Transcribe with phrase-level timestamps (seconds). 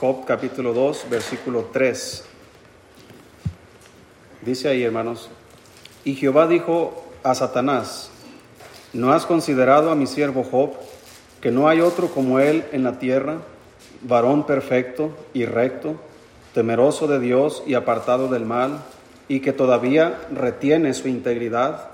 [0.00, 2.24] Job capítulo 2, versículo 3.
[4.42, 5.30] Dice ahí, hermanos,
[6.04, 8.10] y Jehová dijo a Satanás,
[8.92, 10.72] ¿no has considerado a mi siervo Job,
[11.40, 13.38] que no hay otro como él en la tierra,
[14.02, 15.96] varón perfecto y recto,
[16.54, 18.82] temeroso de Dios y apartado del mal,
[19.28, 21.92] y que todavía retiene su integridad?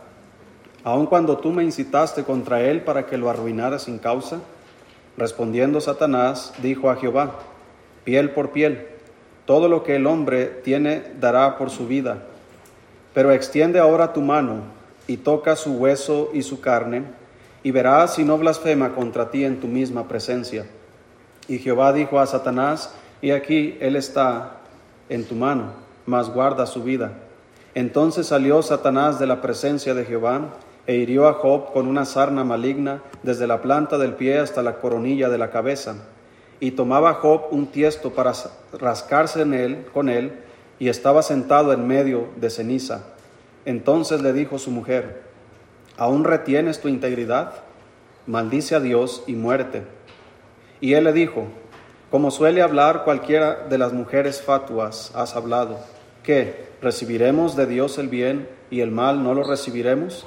[0.84, 4.40] aun cuando tú me incitaste contra él para que lo arruinara sin causa?
[5.16, 7.34] Respondiendo Satanás, dijo a Jehová,
[8.08, 8.86] piel por piel,
[9.44, 12.22] todo lo que el hombre tiene dará por su vida.
[13.12, 14.62] Pero extiende ahora tu mano
[15.06, 17.02] y toca su hueso y su carne,
[17.62, 20.64] y verás si no blasfema contra ti en tu misma presencia.
[21.48, 24.52] Y Jehová dijo a Satanás, y aquí él está
[25.10, 25.74] en tu mano,
[26.06, 27.12] mas guarda su vida.
[27.74, 30.48] Entonces salió Satanás de la presencia de Jehová,
[30.86, 34.76] e hirió a Job con una sarna maligna desde la planta del pie hasta la
[34.76, 35.96] coronilla de la cabeza.
[36.60, 38.32] Y tomaba Job un tiesto para
[38.72, 40.32] rascarse en él, con él,
[40.78, 43.04] y estaba sentado en medio de ceniza.
[43.64, 45.22] Entonces le dijo su mujer,
[45.96, 47.52] ¿aún retienes tu integridad?
[48.26, 49.82] Maldice a Dios y muerte.
[50.80, 51.46] Y él le dijo,
[52.10, 55.78] como suele hablar cualquiera de las mujeres fatuas, has hablado,
[56.22, 56.68] ¿qué?
[56.80, 60.26] ¿Recibiremos de Dios el bien y el mal no lo recibiremos?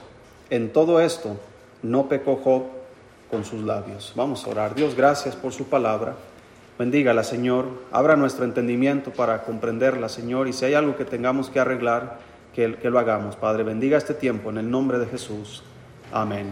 [0.49, 1.38] En todo esto
[1.81, 2.63] no pecó Job
[3.31, 4.13] con sus labios.
[4.15, 4.75] Vamos a orar.
[4.75, 6.15] Dios, gracias por su palabra.
[6.77, 7.65] Bendígala, Señor.
[7.91, 10.47] Abra nuestro entendimiento para comprenderla, Señor.
[10.47, 12.19] Y si hay algo que tengamos que arreglar,
[12.53, 13.63] que, lo hagamos, Padre.
[13.63, 15.63] Bendiga este tiempo en el nombre de Jesús.
[16.11, 16.51] Amén.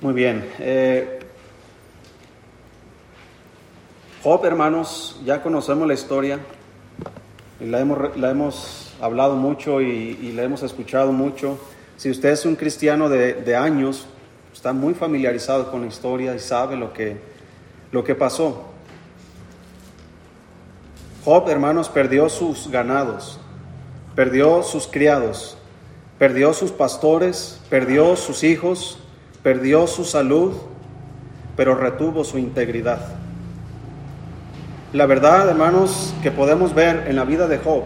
[0.00, 0.50] Muy bien.
[0.58, 1.20] Eh,
[4.24, 6.40] Job, hermanos, ya conocemos la historia.
[7.60, 11.58] Y la hemos, la hemos hablado mucho y la hemos escuchado mucho.
[12.00, 14.06] Si usted es un cristiano de, años,
[14.52, 17.16] está muy familiarizado con la historia y sabe lo que,
[17.92, 18.66] lo que pasó.
[21.24, 23.38] Job, hermanos, perdió sus ganados,
[24.14, 25.58] perdió sus criados,
[26.18, 28.98] perdió sus pastores, perdió sus hijos,
[29.42, 30.54] perdió su salud,
[31.56, 33.00] pero retuvo su integridad.
[34.92, 37.84] La verdad, hermanos, que podemos ver en la vida de Job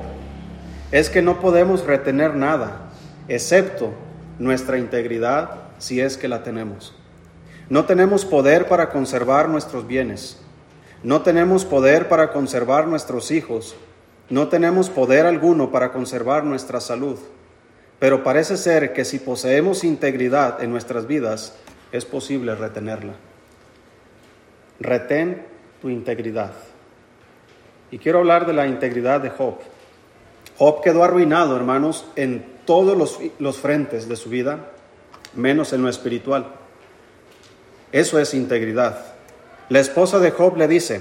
[0.90, 2.90] es que no podemos retener nada,
[3.26, 3.92] excepto
[4.38, 6.94] nuestra integridad si es que la tenemos.
[7.68, 10.38] No tenemos poder para conservar nuestros bienes.
[11.02, 13.76] No tenemos poder para conservar nuestros hijos.
[14.28, 17.18] No tenemos poder alguno para conservar nuestra salud.
[17.98, 21.54] Pero parece ser que si poseemos integridad en nuestras vidas,
[21.92, 23.14] es posible retenerla.
[24.80, 25.46] Retén
[25.80, 26.52] tu integridad.
[27.90, 29.58] Y quiero hablar de la integridad de Job.
[30.58, 34.70] Job quedó arruinado, hermanos, en todos los, los frentes de su vida,
[35.36, 36.46] menos en lo espiritual.
[37.92, 39.04] Eso es integridad.
[39.68, 41.00] La esposa de Job le dice,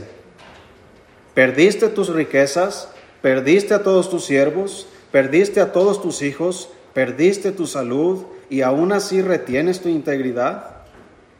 [1.34, 2.90] perdiste tus riquezas,
[3.22, 8.92] perdiste a todos tus siervos, perdiste a todos tus hijos, perdiste tu salud y aún
[8.92, 10.84] así retienes tu integridad.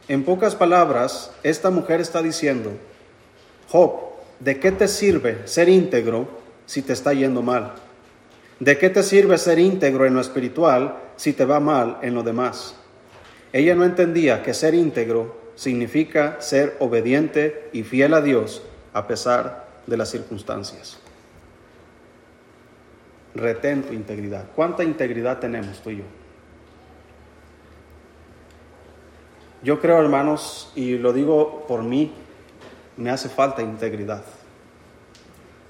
[0.08, 2.72] En pocas palabras, esta mujer está diciendo,
[3.68, 3.92] Job,
[4.40, 6.28] ¿de qué te sirve ser íntegro
[6.66, 7.74] si te está yendo mal?
[8.60, 12.22] ¿De qué te sirve ser íntegro en lo espiritual si te va mal en lo
[12.22, 12.74] demás?
[13.54, 19.68] Ella no entendía que ser íntegro significa ser obediente y fiel a Dios a pesar
[19.86, 20.98] de las circunstancias.
[23.32, 24.46] Retén tu integridad.
[24.56, 26.02] ¿Cuánta integridad tenemos tú y yo?
[29.62, 32.12] Yo creo, hermanos, y lo digo por mí,
[32.96, 34.24] me hace falta integridad.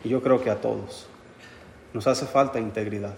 [0.03, 1.07] Y yo creo que a todos.
[1.93, 3.15] Nos hace falta integridad.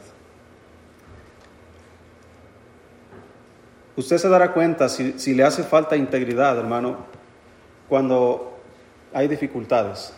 [3.97, 6.99] Usted se dará cuenta si, le hace falta integridad, hermano,
[7.89, 8.59] cuando
[9.15, 10.13] hay dificultades.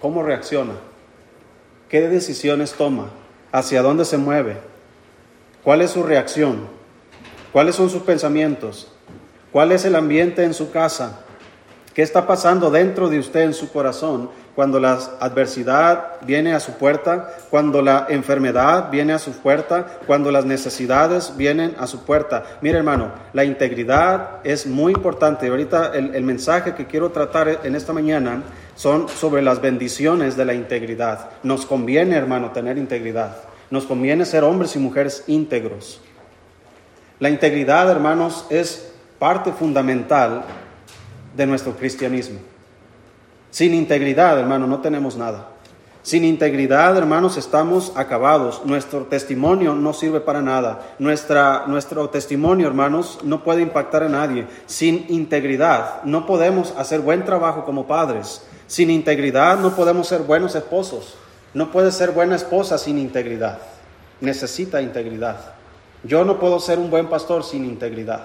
[0.00, 0.74] ¿Cómo reacciona?
[1.88, 3.10] ¿Qué decisiones toma?
[3.52, 4.56] ¿Hacia dónde se mueve?
[5.62, 6.66] ¿Cuál es su reacción?
[7.52, 8.90] ¿Cuáles son sus pensamientos?
[9.52, 11.20] ¿Cuál es el ambiente en su casa?
[11.94, 16.72] ¿Qué está pasando dentro de usted en su corazón cuando la adversidad viene a su
[16.72, 22.44] puerta, cuando la enfermedad viene a su puerta, cuando las necesidades vienen a su puerta?
[22.60, 25.48] Mire hermano, la integridad es muy importante.
[25.48, 28.42] Ahorita el, el mensaje que quiero tratar en esta mañana
[28.76, 31.30] son sobre las bendiciones de la integridad.
[31.42, 33.36] Nos conviene hermano tener integridad.
[33.70, 36.00] Nos conviene ser hombres y mujeres íntegros.
[37.18, 40.44] La integridad, hermanos, es parte fundamental
[41.36, 42.38] de nuestro cristianismo.
[43.54, 45.46] Sin integridad, hermano, no tenemos nada.
[46.02, 48.62] Sin integridad, hermanos, estamos acabados.
[48.64, 50.96] Nuestro testimonio no sirve para nada.
[50.98, 54.48] Nuestra, nuestro testimonio, hermanos, no puede impactar a nadie.
[54.66, 58.42] Sin integridad, no podemos hacer buen trabajo como padres.
[58.66, 61.14] Sin integridad no podemos ser buenos esposos.
[61.54, 63.60] No puedes ser buena esposa sin integridad.
[64.20, 65.54] Necesita integridad.
[66.02, 68.24] Yo no puedo ser un buen pastor sin integridad.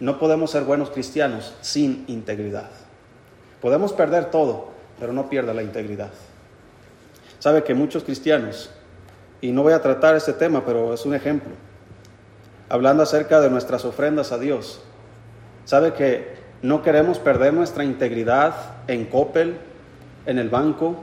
[0.00, 2.79] No podemos ser buenos cristianos sin integridad.
[3.60, 4.68] Podemos perder todo,
[4.98, 6.10] pero no pierda la integridad.
[7.38, 8.70] Sabe que muchos cristianos,
[9.40, 11.52] y no voy a tratar este tema, pero es un ejemplo,
[12.68, 14.80] hablando acerca de nuestras ofrendas a Dios,
[15.64, 18.54] sabe que no queremos perder nuestra integridad
[18.86, 19.56] en Coppel,
[20.26, 20.96] en el banco,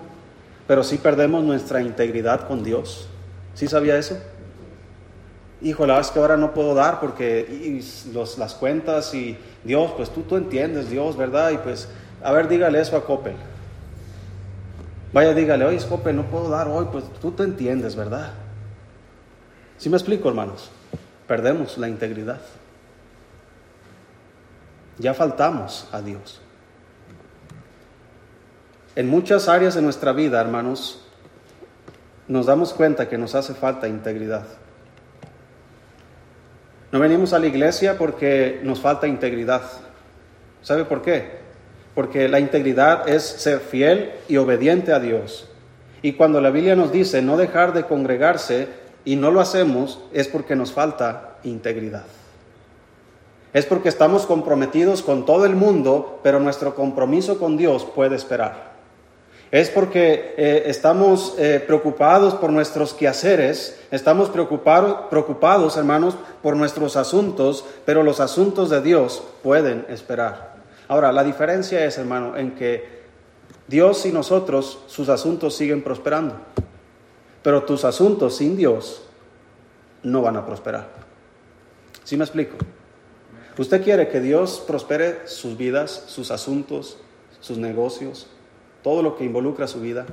[0.68, 3.08] pero sí perdemos nuestra integridad con Dios.
[3.56, 4.18] ¿Sí sabía eso?
[5.62, 7.82] Híjole, es que ahora no puedo dar porque
[8.14, 11.50] los, las cuentas y Dios, pues tú, tú entiendes, Dios, ¿verdad?
[11.50, 11.90] Y pues,
[12.28, 13.38] a ver, dígale eso a Coppel.
[15.14, 18.34] Vaya, dígale, oye, Coppel, no puedo dar hoy, pues tú te entiendes, ¿verdad?
[19.78, 20.70] ¿Sí me explico, hermanos?
[21.26, 22.42] Perdemos la integridad.
[24.98, 26.42] Ya faltamos a Dios.
[28.98, 31.08] En muchas áreas de nuestra vida, hermanos,
[32.28, 34.44] nos damos cuenta que nos hace falta integridad.
[36.92, 39.62] No venimos a la iglesia porque nos falta integridad.
[40.62, 41.47] ¿Sabe por qué?
[41.98, 45.48] Porque la integridad es ser fiel y obediente a Dios.
[46.04, 48.68] Y cuando la Biblia nos dice no dejar de congregarse
[49.04, 52.04] y no lo hacemos, es porque nos falta integridad.
[53.52, 58.74] Es porque estamos comprometidos con todo el mundo, pero nuestro compromiso con Dios puede esperar.
[59.50, 66.96] Es porque eh, estamos eh, preocupados por nuestros quehaceres, estamos preocupados, preocupados, hermanos, por nuestros
[66.96, 70.47] asuntos, pero los asuntos de Dios pueden esperar.
[70.88, 72.98] Ahora, la diferencia es, hermano, en que
[73.68, 76.36] Dios y nosotros, sus asuntos siguen prosperando,
[77.44, 79.04] pero tus asuntos sin Dios
[80.04, 80.88] no van a prosperar.
[82.04, 82.56] ¿Sí me explico?
[83.58, 87.00] ¿Usted quiere que Dios prospere sus vidas, sus asuntos,
[87.42, 88.28] sus negocios,
[88.84, 90.06] todo lo que involucra su vida?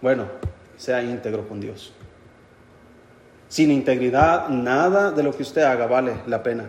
[0.00, 0.26] Bueno,
[0.76, 1.92] sea íntegro con Dios.
[3.48, 6.66] Sin integridad, nada de lo que usted haga vale la pena.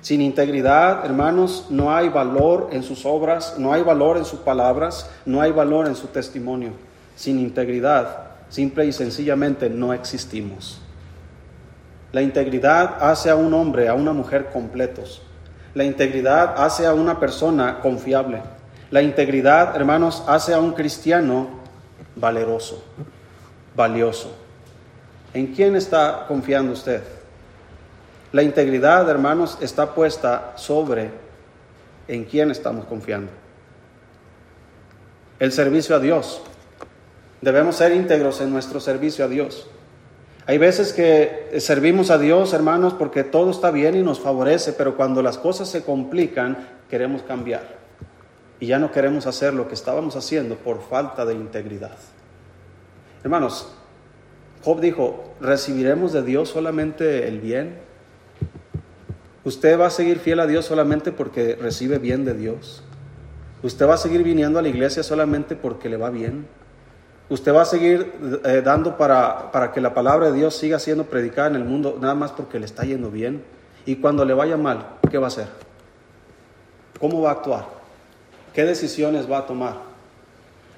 [0.00, 5.10] Sin integridad, hermanos, no hay valor en sus obras, no hay valor en sus palabras,
[5.26, 6.72] no hay valor en su testimonio.
[7.16, 10.80] Sin integridad, simple y sencillamente no existimos.
[12.12, 15.22] La integridad hace a un hombre, a una mujer completos.
[15.74, 18.42] La integridad hace a una persona confiable.
[18.90, 21.60] La integridad, hermanos, hace a un cristiano
[22.16, 22.82] valeroso,
[23.76, 24.32] valioso.
[25.32, 27.19] ¿En quién está confiando usted?
[28.32, 31.10] La integridad, hermanos, está puesta sobre
[32.06, 33.30] en quién estamos confiando.
[35.40, 36.42] El servicio a Dios.
[37.40, 39.66] Debemos ser íntegros en nuestro servicio a Dios.
[40.46, 44.96] Hay veces que servimos a Dios, hermanos, porque todo está bien y nos favorece, pero
[44.96, 47.78] cuando las cosas se complican, queremos cambiar.
[48.60, 51.96] Y ya no queremos hacer lo que estábamos haciendo por falta de integridad.
[53.24, 53.72] Hermanos,
[54.62, 57.89] Job dijo, ¿recibiremos de Dios solamente el bien?
[59.42, 62.82] ¿Usted va a seguir fiel a Dios solamente porque recibe bien de Dios?
[63.62, 66.46] ¿Usted va a seguir viniendo a la iglesia solamente porque le va bien?
[67.30, 68.12] Usted va a seguir
[68.44, 71.96] eh, dando para, para que la palabra de Dios siga siendo predicada en el mundo
[72.00, 73.42] nada más porque le está yendo bien.
[73.86, 75.46] Y cuando le vaya mal, ¿qué va a hacer?
[76.98, 77.64] ¿Cómo va a actuar?
[78.52, 79.76] ¿Qué decisiones va a tomar?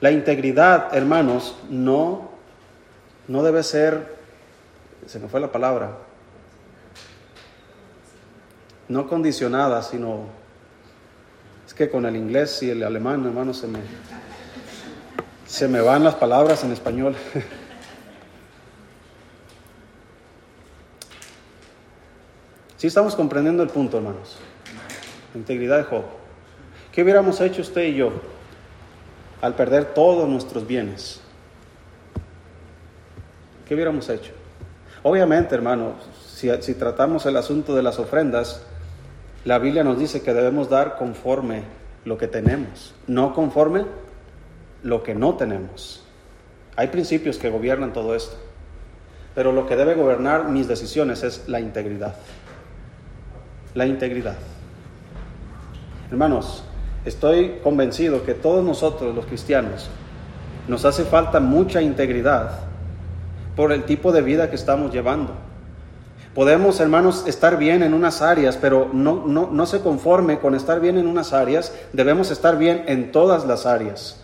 [0.01, 2.31] La integridad, hermanos, no,
[3.29, 4.17] no debe ser,
[5.07, 5.93] se me fue la palabra,
[8.93, 10.27] no condicionada, sino,
[11.67, 13.79] es que con el inglés y el alemán, hermanos, se me,
[15.47, 17.17] se me van las palabras en español.
[22.77, 24.39] Sí estamos comprendiendo el punto, hermanos.
[25.37, 26.03] integridad de Job.
[26.91, 28.11] ¿Qué hubiéramos hecho usted y yo
[29.41, 31.21] al perder todos nuestros bienes?
[33.69, 34.33] ¿Qué hubiéramos hecho?
[35.05, 35.95] Obviamente, hermanos,
[36.27, 38.67] si, si, tratamos el asunto de las ofrendas,
[39.45, 41.63] la Biblia nos dice que debemos dar conforme
[42.05, 43.85] lo que tenemos, no conforme
[44.83, 46.05] lo que no tenemos.
[46.77, 48.37] Hay principios que gobiernan todo esto,
[49.35, 52.15] pero lo que debe gobernar mis decisiones es la integridad.
[53.75, 54.37] La integridad.
[56.11, 56.63] Hermanos,
[57.05, 59.89] estoy convencido que todos nosotros los cristianos
[60.69, 62.61] nos hace falta mucha integridad
[63.57, 65.35] por el tipo de vida que estamos llevando.
[66.35, 70.81] Podemos, hermanos, estar bien en unas áreas, pero no, no, no se conforme con estar
[70.81, 74.21] bien en unas áreas, debemos estar bien en todas las áreas.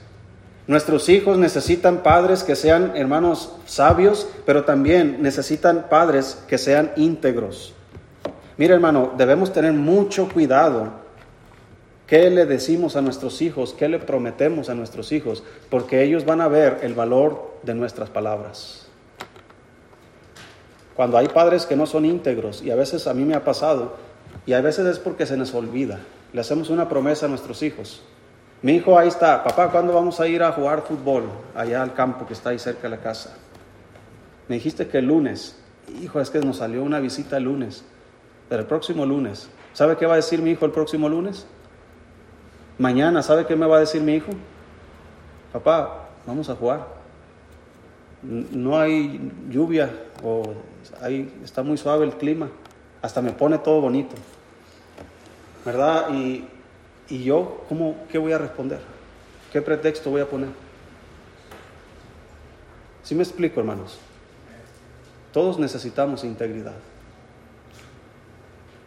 [0.66, 7.74] Nuestros hijos necesitan padres que sean hermanos sabios, pero también necesitan padres que sean íntegros.
[8.56, 11.08] Mira hermano, debemos tener mucho cuidado
[12.08, 13.74] ¿Qué le decimos a nuestros hijos?
[13.74, 15.42] ¿Qué le prometemos a nuestros hijos?
[15.68, 18.87] Porque ellos van a ver el valor de nuestras palabras.
[20.98, 23.94] Cuando hay padres que no son íntegros, y a veces a mí me ha pasado,
[24.46, 26.00] y a veces es porque se nos olvida,
[26.32, 28.02] le hacemos una promesa a nuestros hijos.
[28.62, 32.26] Mi hijo ahí está, papá, ¿cuándo vamos a ir a jugar fútbol allá al campo
[32.26, 33.36] que está ahí cerca de la casa?
[34.48, 35.56] Me dijiste que el lunes,
[36.02, 37.84] hijo, es que nos salió una visita el lunes,
[38.48, 41.46] pero el próximo lunes, ¿sabe qué va a decir mi hijo el próximo lunes?
[42.76, 44.32] Mañana, ¿sabe qué me va a decir mi hijo?
[45.52, 46.88] Papá, vamos a jugar.
[48.20, 49.90] No hay lluvia
[50.24, 50.42] o
[51.00, 52.50] ahí está muy suave el clima,
[53.02, 54.14] hasta me pone todo bonito.
[55.64, 56.12] ¿Verdad?
[56.12, 56.46] Y,
[57.08, 58.80] y yo, ¿cómo, ¿qué voy a responder?
[59.52, 60.50] ¿Qué pretexto voy a poner?
[63.02, 63.98] ¿Sí me explico, hermanos?
[65.32, 66.74] Todos necesitamos integridad.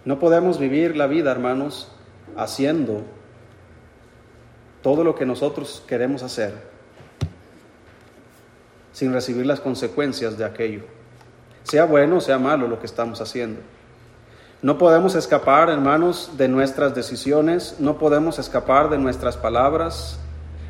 [0.05, 1.91] No podemos vivir la vida, hermanos,
[2.35, 3.03] haciendo
[4.81, 6.53] todo lo que nosotros queremos hacer
[8.93, 10.83] sin recibir las consecuencias de aquello.
[11.63, 13.61] Sea bueno o sea malo lo que estamos haciendo.
[14.61, 20.19] No podemos escapar, hermanos, de nuestras decisiones, no podemos escapar de nuestras palabras,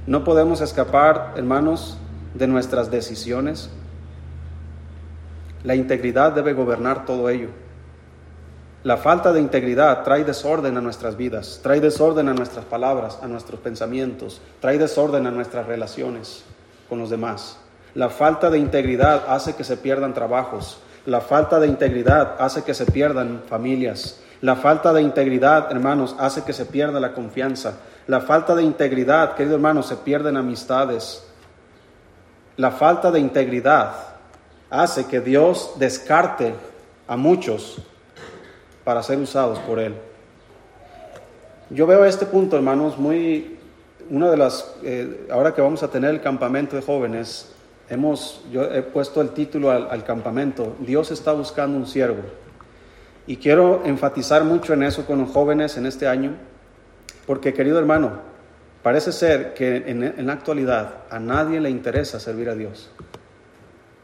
[0.07, 1.97] no podemos escapar, hermanos,
[2.33, 3.69] de nuestras decisiones.
[5.63, 7.49] La integridad debe gobernar todo ello.
[8.83, 13.27] La falta de integridad trae desorden a nuestras vidas, trae desorden a nuestras palabras, a
[13.27, 16.43] nuestros pensamientos, trae desorden a nuestras relaciones
[16.89, 17.60] con los demás.
[17.93, 22.75] La falta de integridad hace que se pierdan trabajos, la falta de integridad hace que
[22.75, 24.19] se pierdan familias.
[24.41, 27.79] La falta de integridad, hermanos, hace que se pierda la confianza.
[28.07, 31.23] La falta de integridad, queridos hermanos, se pierden amistades.
[32.57, 33.93] La falta de integridad
[34.69, 36.53] hace que Dios descarte
[37.07, 37.77] a muchos
[38.83, 39.95] para ser usados por Él.
[41.71, 43.57] Yo veo este punto, hermanos, muy,
[44.09, 47.50] una de las, eh, ahora que vamos a tener el campamento de jóvenes,
[47.91, 52.23] hemos, yo he puesto el título al, campamento, Dios está buscando un siervo.
[53.27, 56.31] Y quiero enfatizar mucho en eso con los jóvenes en este año,
[57.27, 58.13] porque querido hermano,
[58.81, 62.89] parece ser que en, la actualidad a nadie le interesa servir a Dios.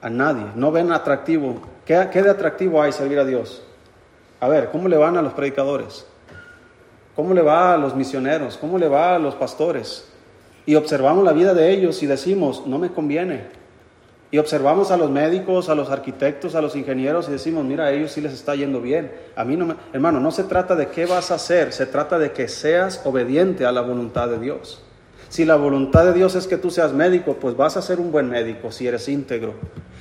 [0.01, 0.46] A nadie.
[0.56, 1.62] No ven atractivo.
[1.86, 3.63] ¿Qué, ¿Qué de atractivo hay servir a Dios?
[4.41, 6.06] A ver, ¿cómo le van a los predicadores?
[7.15, 8.58] ¿Cómo le va a los misioneros?
[8.58, 10.10] ¿Cómo le va a los pastores?
[10.65, 13.46] Y observamos la vida de ellos y decimos, no me conviene.
[14.29, 17.91] Y observamos a los médicos, a los arquitectos, a los ingenieros y decimos, mira, a
[17.91, 19.12] ellos sí les está yendo bien.
[19.38, 19.75] A mí no me...
[19.93, 23.65] Hermano, no se trata de qué vas a hacer, se trata de que seas obediente
[23.65, 24.84] a la voluntad de Dios.
[25.29, 28.12] Si la voluntad de Dios es que tú seas médico, pues vas a ser un
[28.12, 29.53] buen médico si eres íntegro.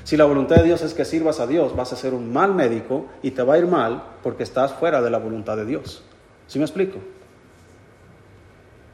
[0.03, 2.55] Si la voluntad de Dios es que sirvas a Dios, vas a ser un mal
[2.55, 6.03] médico y te va a ir mal porque estás fuera de la voluntad de Dios.
[6.47, 6.99] ¿Sí me explico?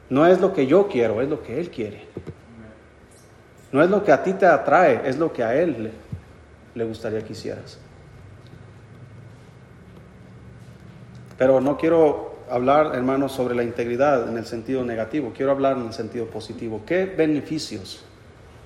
[0.09, 2.07] No es lo que yo quiero, es lo que Él quiere.
[3.73, 5.91] No es lo que a ti te atrae, es lo que a Él
[6.75, 7.79] le, gustaría que hicieras.
[11.39, 15.87] Pero no quiero hablar, hermanos, sobre la integridad en el sentido negativo, quiero hablar en
[15.87, 16.83] el sentido positivo.
[16.85, 18.05] ¿Qué beneficios,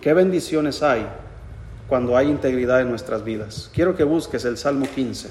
[0.02, 1.08] qué bendiciones hay
[1.88, 3.72] cuando hay integridad en nuestras vidas?
[3.74, 5.30] Quiero que busques el Salmo 15.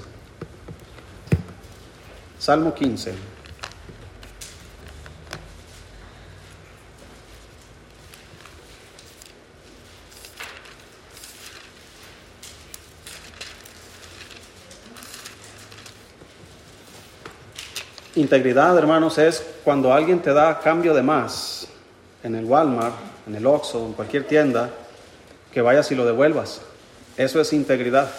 [2.39, 3.36] Salmo 15.
[18.17, 21.67] Integridad, hermanos, es cuando alguien te da cambio de más
[22.23, 22.95] en el Walmart,
[23.27, 24.71] en el Oxxo, en cualquier tienda,
[25.51, 26.61] que vayas y lo devuelvas.
[27.15, 28.09] Eso es integridad.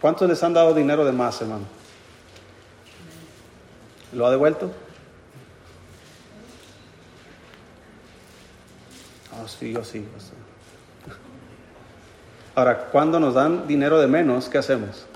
[0.00, 1.64] ¿Cuántos les han dado dinero de más, hermano?
[4.12, 4.70] ¿Lo ha devuelto?
[9.32, 10.06] Ah, sí, yo sí.
[12.54, 15.09] Ahora, cuando nos dan dinero de menos, ¿qué hacemos?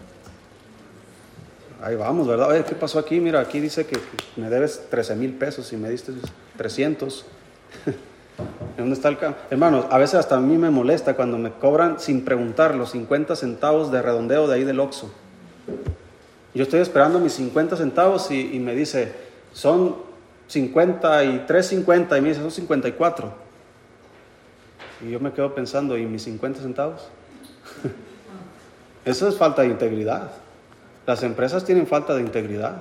[1.85, 2.49] Ahí vamos, ¿verdad?
[2.49, 3.21] Oye, ¿qué pasó aquí?
[3.21, 3.99] Mira, aquí dice que
[4.37, 6.13] me debes 13 mil pesos y me diste
[6.57, 7.27] 300.
[8.79, 9.41] ¿Dónde está el cambio?
[9.51, 13.37] Hermanos, a veces hasta a mí me molesta cuando me cobran sin preguntar los 50
[13.37, 15.11] centavos de redondeo de ahí del Oxxo.
[16.55, 19.13] Yo estoy esperando mis 50 centavos y, me dice,
[19.53, 19.97] son
[20.49, 23.33] 53, 50 y me dice, son 54.
[25.05, 27.09] Y yo me quedo pensando, ¿y mis 50 centavos?
[29.05, 30.31] Eso es falta de integridad.
[31.07, 32.77] Las empresas tienen falta de integridad.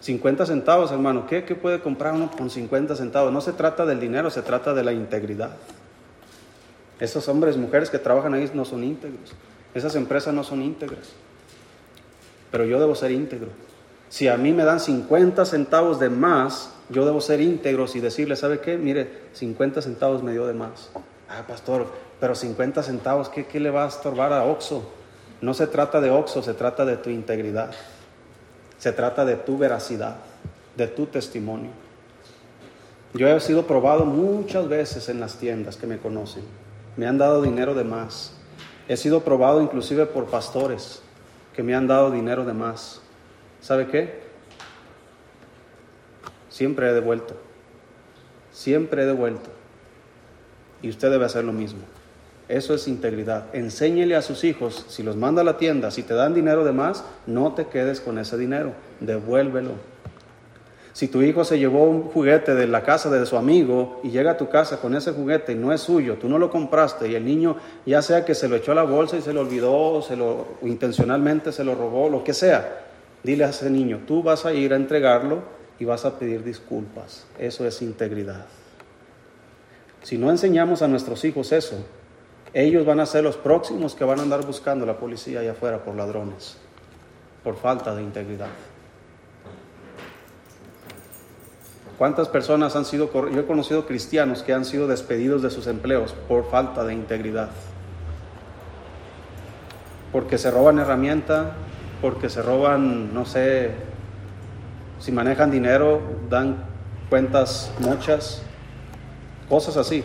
[0.00, 3.32] 50 centavos, hermano, ¿qué, puede comprar uno con 50 centavos?
[3.32, 5.50] No se trata del dinero, se trata de la integridad.
[6.98, 9.32] Esos hombres y mujeres que trabajan ahí no son íntegros.
[9.74, 11.10] Esas empresas no son íntegras.
[12.50, 13.48] Pero yo debo ser íntegro.
[14.08, 18.36] Si a mí me dan 50 centavos de más, yo debo ser íntegros y decirle,
[18.36, 18.76] ¿sabe qué?
[18.76, 20.90] Mire, 50 centavos me dio de más.
[21.28, 21.86] Ah, pastor,
[22.20, 25.01] pero 50 centavos, ¿qué, qué le va a estorbar a Oxo?
[25.42, 27.72] No se trata de Oxo, se trata de tu integridad.
[28.78, 30.16] Se trata de tu veracidad,
[30.76, 31.70] de tu testimonio.
[33.12, 36.44] Yo he sido probado muchas veces en las tiendas que me conocen.
[36.96, 38.34] Me han dado dinero de más.
[38.88, 41.02] He sido probado inclusive por pastores
[41.54, 43.00] que me han dado dinero de más.
[43.60, 44.22] ¿Sabe qué?
[46.48, 47.34] Siempre he devuelto.
[48.52, 49.50] Siempre he devuelto.
[50.82, 51.82] Y usted debe hacer lo mismo.
[52.52, 53.46] Eso es integridad.
[53.54, 56.72] Enséñele a sus hijos, si los manda a la tienda, si te dan dinero de
[56.72, 59.70] más, no te quedes con ese dinero, devuélvelo.
[60.92, 64.32] Si tu hijo se llevó un juguete de la casa de su amigo y llega
[64.32, 67.14] a tu casa con ese juguete y no es suyo, tú no lo compraste y
[67.14, 67.56] el niño
[67.86, 70.58] ya sea que se lo echó a la bolsa y se lo olvidó, se lo
[70.60, 72.84] intencionalmente se lo robó, lo que sea,
[73.22, 75.38] dile a ese niño, tú vas a ir a entregarlo
[75.78, 77.24] y vas a pedir disculpas.
[77.38, 78.44] Eso es integridad.
[80.02, 81.82] Si no enseñamos a nuestros hijos eso,
[82.54, 85.84] ellos van a ser los próximos que van a andar buscando la policía allá afuera
[85.84, 86.56] por ladrones,
[87.42, 88.48] por falta de integridad.
[91.96, 96.14] ¿Cuántas personas han sido, yo he conocido cristianos que han sido despedidos de sus empleos
[96.28, 97.50] por falta de integridad?
[100.10, 101.52] Porque se roban herramienta,
[102.00, 103.70] porque se roban, no sé,
[104.98, 106.64] si manejan dinero, dan
[107.08, 108.42] cuentas muchas,
[109.48, 110.04] cosas así.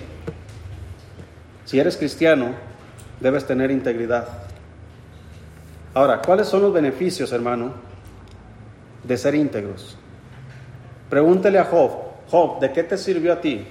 [1.68, 2.52] Si eres cristiano,
[3.20, 4.26] debes tener integridad.
[5.94, 7.74] Ahora, ¿cuáles son los beneficios, hermano,
[9.04, 9.98] de ser íntegros?
[11.10, 11.92] Pregúntele a Job,
[12.30, 13.68] Job, ¿de qué te sirvió a ti?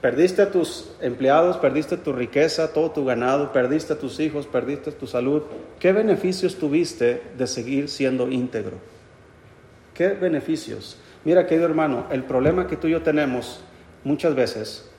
[0.00, 4.90] Perdiste a tus empleados, perdiste tu riqueza, todo tu ganado, perdiste a tus hijos, perdiste
[4.90, 5.42] tu salud.
[5.78, 8.78] ¿Qué beneficios tuviste de seguir siendo íntegro?
[9.94, 10.98] ¿Qué beneficios?
[11.24, 13.60] Mira, querido hermano, el problema que tú y yo tenemos
[14.02, 14.90] muchas veces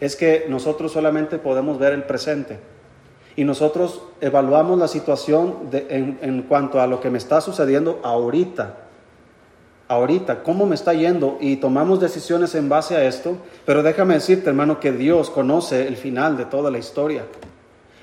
[0.00, 2.58] es que nosotros solamente podemos ver el presente
[3.36, 8.84] y nosotros evaluamos la situación en, en cuanto a lo que me está sucediendo ahorita
[9.88, 14.48] ahorita, cómo me está yendo y tomamos decisiones en base a esto, pero déjame decirte,
[14.48, 17.24] hermano, que Dios conoce el final de toda la historia.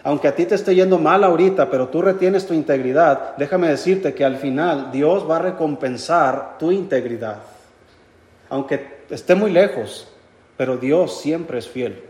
[0.04, 4.14] Aunque a ti te esté yendo mal ahorita, pero tú retienes tu integridad, déjame decirte
[4.14, 7.38] que al final Dios va a recompensar tu integridad.
[8.50, 10.08] Aunque esté muy lejos,
[10.58, 12.04] pero Dios siempre es fiel.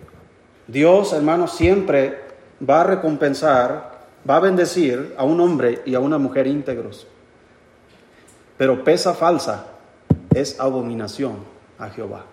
[0.67, 2.19] Dios, hermano, siempre
[2.67, 7.07] va a recompensar, va a bendecir a un hombre y a una mujer íntegros.
[8.57, 9.65] Pero pesa falsa
[10.33, 11.37] es abominación
[11.79, 12.25] a Jehová.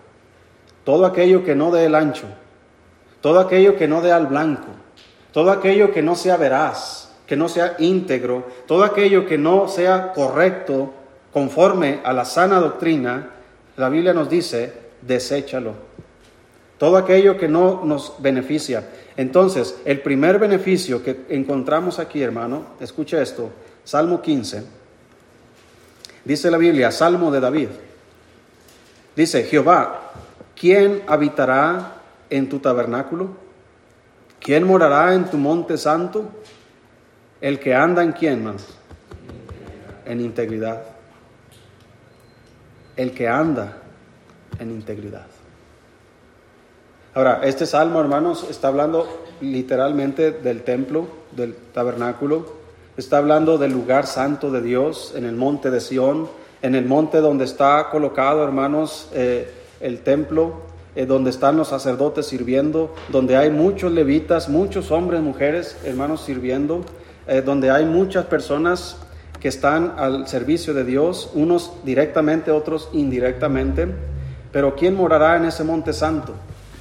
[0.83, 2.27] Todo aquello que no dé el ancho,
[3.21, 4.67] todo aquello que no dé al blanco,
[5.31, 10.13] todo aquello que no sea veraz, que no sea íntegro, todo aquello que no sea
[10.13, 10.93] correcto,
[11.31, 13.29] conforme a la sana doctrina,
[13.77, 15.88] la Biblia nos dice, deséchalo.
[16.79, 18.89] Todo aquello que no nos beneficia.
[19.15, 23.51] Entonces, el primer beneficio que encontramos aquí, hermano, escucha esto,
[23.83, 24.79] Salmo 15
[26.29, 27.69] Dice la Biblia, Salmo de David.
[29.15, 30.11] Dice, Jehová,
[30.55, 31.93] ¿quién habitará
[32.29, 33.29] en tu tabernáculo?
[34.39, 36.29] ¿Quién morará en tu monte santo?
[37.41, 38.67] El que anda en quién, más?
[40.05, 40.83] En integridad.
[42.95, 43.77] El que anda
[44.59, 45.38] en integridad.
[47.13, 49.07] Ahora, este salmo, hermanos, está hablando
[49.41, 52.59] literalmente del templo, del tabernáculo,
[52.99, 56.27] Está hablando del lugar santo de Dios en el monte de Sión,
[56.61, 60.55] en el monte donde está colocado, hermanos, eh, el templo,
[60.97, 66.81] eh, donde están los sacerdotes sirviendo, donde hay muchos levitas, muchos hombres, mujeres, hermanos, sirviendo,
[67.25, 68.97] eh, donde hay muchas personas
[69.39, 73.87] que están al servicio de Dios, unos directamente, otros indirectamente.
[74.51, 76.33] Pero ¿quién morará en ese monte santo?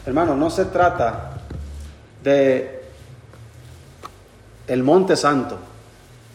[0.08, 1.32] Hermano, no se trata
[2.24, 2.80] de
[4.66, 5.58] el monte santo.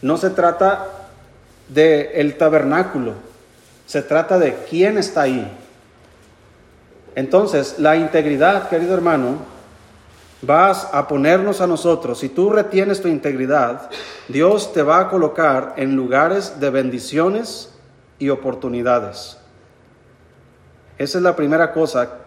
[0.00, 0.86] No se trata
[1.68, 3.14] del el tabernáculo,
[3.84, 5.50] se trata de quién está ahí.
[7.16, 9.38] Entonces, la integridad, querido hermano,
[10.42, 13.90] vas a ponernos a nosotros, si tú retienes tu integridad,
[14.28, 17.74] Dios te va a colocar en lugares de bendiciones
[18.20, 19.36] y oportunidades.
[20.96, 22.23] Esa es la primera cosa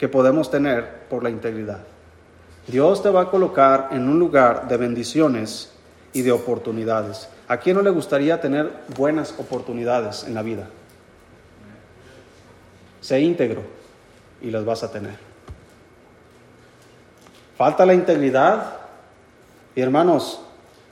[0.00, 1.80] que podemos tener por la integridad.
[2.66, 5.72] Dios te va a colocar en un lugar de bendiciones
[6.14, 7.28] y de oportunidades.
[7.48, 10.70] ¿A quién no le gustaría tener buenas oportunidades en la vida?
[13.02, 13.60] Sé íntegro
[14.40, 15.18] y las vas a tener.
[17.58, 18.76] Falta la integridad
[19.76, 20.40] y hermanos,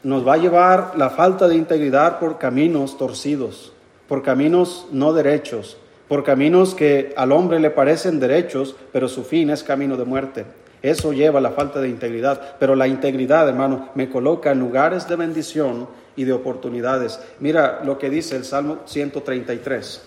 [0.02, 3.72] nos va a llevar la falta de integridad por caminos torcidos,
[4.06, 9.50] por caminos no derechos, por caminos que al hombre le parecen derechos, pero su fin
[9.50, 10.46] es camino de muerte.
[10.82, 12.56] Eso lleva a la falta de integridad.
[12.58, 17.20] Pero la integridad, hermano, me coloca en lugares de bendición y de oportunidades.
[17.40, 20.02] Mira lo que dice el Salmo 133.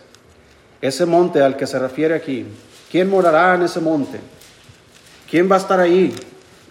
[0.82, 2.46] Ese monte al que se refiere aquí,
[2.90, 4.20] ¿quién morará en ese monte?
[5.30, 6.14] ¿Quién va a estar ahí?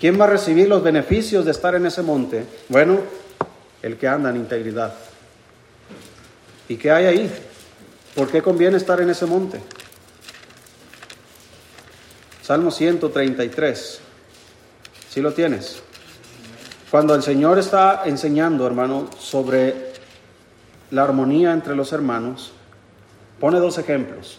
[0.01, 2.45] ¿Quién va a recibir los beneficios de estar en ese monte?
[2.69, 2.99] Bueno,
[3.83, 4.95] el que anda en integridad.
[6.69, 7.31] ¿Y qué hay ahí?
[8.15, 9.61] ¿Por qué conviene estar en ese monte?
[12.43, 14.01] Salmo 133.
[15.09, 15.83] ¿Sí lo tienes?
[16.91, 19.93] Cuando el Señor está enseñando, hermano, sobre
[20.91, 22.53] la armonía entre los hermanos,
[23.39, 24.39] pone dos ejemplos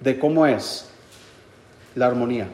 [0.00, 0.88] de cómo es
[1.94, 2.48] la armonía.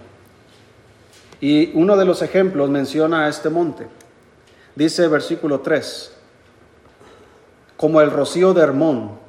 [1.40, 3.86] Y uno de los ejemplos menciona a este monte.
[4.74, 6.12] Dice versículo 3,
[7.78, 9.25] como el rocío de Hermón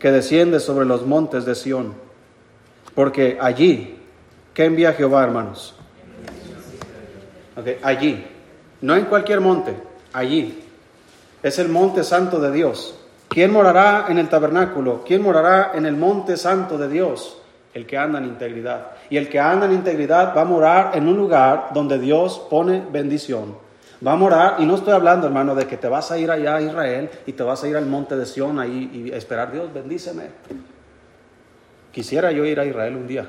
[0.00, 1.94] que desciende sobre los montes de Sión,
[2.94, 4.00] porque allí,
[4.54, 5.76] ¿qué envía Jehová, hermanos?
[7.82, 8.24] allí,
[8.80, 9.76] no en cualquier monte,
[10.14, 10.64] allí.
[11.42, 12.94] Es el monte santo de Dios.
[13.28, 15.04] ¿Quién morará en el tabernáculo?
[15.06, 17.36] ¿Quién morará en el monte santo de Dios?
[17.74, 18.92] El que anda en integridad.
[19.10, 22.82] Y el que anda en integridad va a morar en un lugar donde Dios pone
[22.90, 23.54] bendición.
[24.06, 26.56] Va a morar, y no estoy hablando, hermano, de que te vas a ir allá
[26.56, 29.72] a Israel y te vas a ir al monte de Sión ahí y esperar, Dios,
[29.72, 30.28] bendíceme.
[31.92, 33.28] Quisiera yo ir a Israel un día.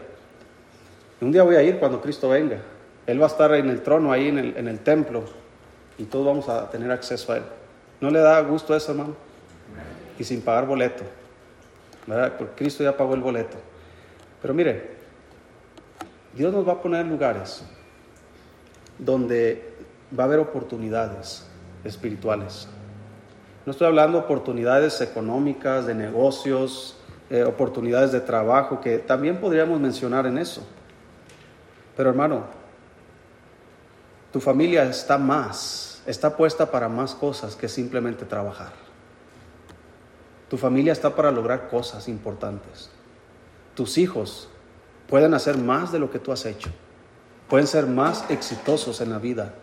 [1.19, 2.57] Un día voy a ir cuando Cristo venga.
[3.05, 5.25] Él va a estar en el trono ahí en el, en el templo
[5.97, 7.43] y todos vamos a tener acceso a Él.
[7.99, 9.15] ¿No le da gusto eso, hermano?
[10.17, 11.03] y sin pagar boleto.
[12.05, 12.33] ¿verdad?
[12.37, 13.57] Porque Cristo ya pagó el boleto.
[14.41, 14.91] Pero mire,
[16.33, 17.63] Dios nos va a poner lugares
[18.97, 19.73] donde
[20.17, 21.45] va a haber oportunidades
[21.83, 22.67] espirituales.
[23.65, 26.97] No estoy hablando de oportunidades económicas, de negocios,
[27.29, 30.65] eh, oportunidades de trabajo, que también podríamos mencionar en eso.
[31.95, 32.45] Pero hermano,
[34.31, 38.73] tu familia está más, está puesta para más cosas que simplemente trabajar.
[40.49, 42.89] Tu familia está para lograr cosas importantes.
[43.75, 44.49] Tus hijos
[45.07, 46.69] pueden hacer más de lo que tú has hecho.
[47.47, 49.53] Pueden ser más exitosos en la vida,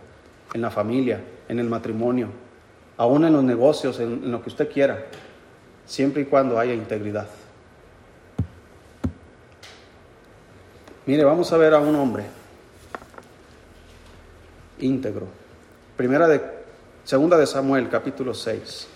[0.54, 2.28] en la familia, en el matrimonio,
[2.96, 5.06] aún en los negocios, en, lo que usted quiera,
[5.86, 7.28] siempre y cuando haya integridad.
[11.06, 12.24] Mire, vamos a ver a un hombre
[14.80, 15.26] íntegro.
[15.96, 16.40] Primera de,
[17.04, 18.88] segunda de Samuel, capítulo 6.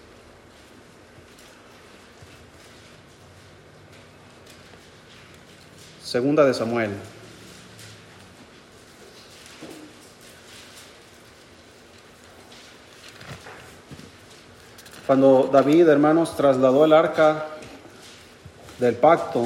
[6.02, 6.90] Segunda de Samuel.
[15.12, 17.44] Cuando David, hermanos, trasladó el arca
[18.78, 19.44] del pacto,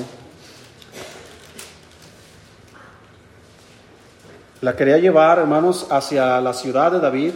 [4.60, 7.32] la quería llevar, hermanos, hacia la ciudad de David.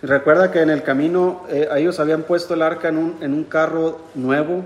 [0.00, 3.44] Recuerda que en el camino eh, ellos habían puesto el arca en un, en un
[3.44, 4.64] carro nuevo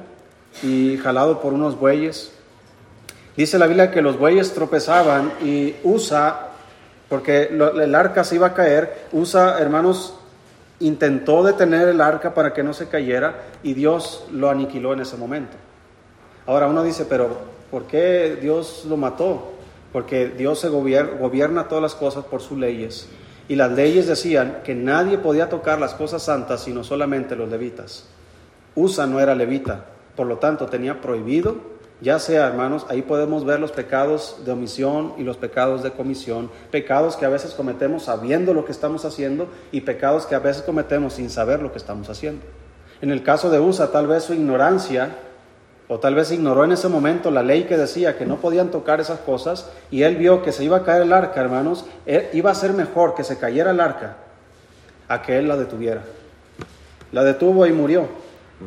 [0.62, 2.32] y jalado por unos bueyes.
[3.36, 6.50] Dice la Biblia que los bueyes tropezaban y Usa,
[7.08, 10.20] porque el arca se iba a caer, Usa, hermanos,
[10.82, 15.16] intentó detener el arca para que no se cayera y Dios lo aniquiló en ese
[15.16, 15.56] momento.
[16.46, 17.38] Ahora uno dice, pero
[17.70, 19.52] ¿por qué Dios lo mató?
[19.92, 23.08] Porque Dios se gobierna, todas las cosas por sus leyes.
[23.48, 28.06] Y las leyes decían que nadie podía tocar las cosas santas sino solamente los levitas.
[28.74, 29.84] Usa no era levita,
[30.16, 31.71] por lo tanto tenía prohibido
[32.02, 36.50] ya sea, hermanos, ahí podemos ver los pecados de omisión y los pecados de comisión,
[36.72, 40.62] pecados que a veces cometemos sabiendo lo que estamos haciendo y pecados que a veces
[40.62, 42.44] cometemos sin saber lo que estamos haciendo.
[43.00, 45.14] En el caso de Usa, tal vez su ignorancia
[45.86, 49.00] o tal vez ignoró en ese momento la ley que decía que no podían tocar
[49.00, 51.84] esas cosas y él vio que se iba a caer el arca, hermanos,
[52.32, 54.16] iba a ser mejor que se cayera el arca
[55.06, 56.02] a que él la detuviera.
[57.12, 58.21] La detuvo y murió.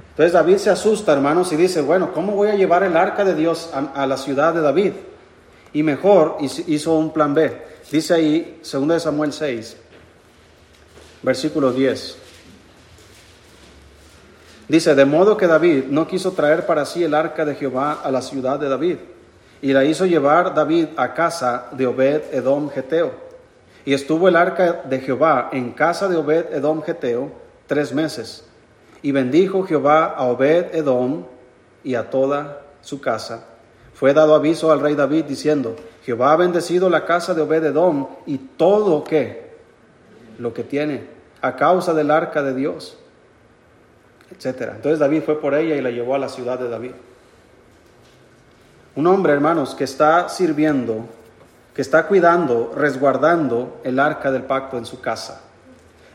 [0.10, 3.36] Entonces David se asusta, hermanos, y dice, bueno, ¿cómo voy a llevar el arca de
[3.36, 4.94] Dios a, la ciudad de David?
[5.74, 7.62] Y mejor hizo un plan B.
[7.92, 9.78] Dice ahí, 2 Samuel 6,
[11.22, 12.18] versículo 10.
[14.68, 18.10] Dice, de modo que David no quiso traer para sí el arca de Jehová a
[18.10, 18.98] la ciudad de David,
[19.62, 23.12] y la hizo llevar David a casa de Obed Edom Geteo.
[23.86, 27.32] Y estuvo el arca de Jehová en casa de Obed Edom Geteo
[27.68, 28.44] tres meses.
[29.06, 31.26] Y bendijo Jehová a Obed Edom
[31.84, 33.46] y a toda su casa.
[33.94, 38.08] Fue dado aviso al rey David diciendo, Jehová ha bendecido la casa de Obed Edom
[38.26, 39.04] y todo
[40.40, 41.08] lo que tiene.
[41.40, 42.98] a causa del arca de Dios,
[44.32, 44.72] etc.
[44.74, 46.94] Entonces David fue por ella y la llevó a la ciudad de David.
[48.96, 51.06] Un hombre, hermanos, que está sirviendo,
[51.76, 55.44] que está cuidando, resguardando el arca del pacto en su casa.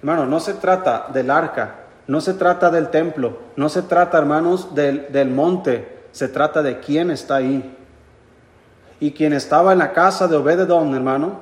[0.00, 1.79] Hermanos, no se trata del arca,
[2.11, 6.81] no se trata del templo, no se trata, hermanos, del, del monte, se trata de
[6.81, 7.77] quién está ahí.
[8.99, 11.38] Y quien estaba en la casa de Obededón, hermano,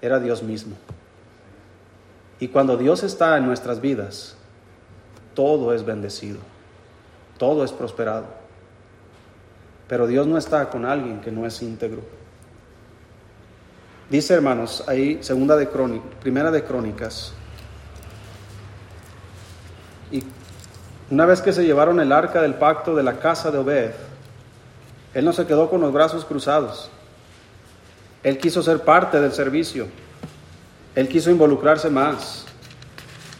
[0.00, 0.74] era Dios mismo.
[2.40, 4.36] Y cuando Dios está en nuestras vidas,
[5.32, 6.40] todo es bendecido,
[7.38, 8.26] todo es prosperado.
[9.86, 12.00] Pero Dios no está con alguien que no es íntegro.
[14.10, 17.34] Dice, hermanos, ahí segunda de crónica, primera de crónicas.
[20.12, 20.22] Y
[21.10, 23.90] una vez que se llevaron el arca del pacto de la casa de Obed,
[25.14, 26.90] él no se quedó con los brazos cruzados.
[28.22, 29.86] Él quiso ser parte del servicio.
[30.94, 32.44] Él quiso involucrarse más.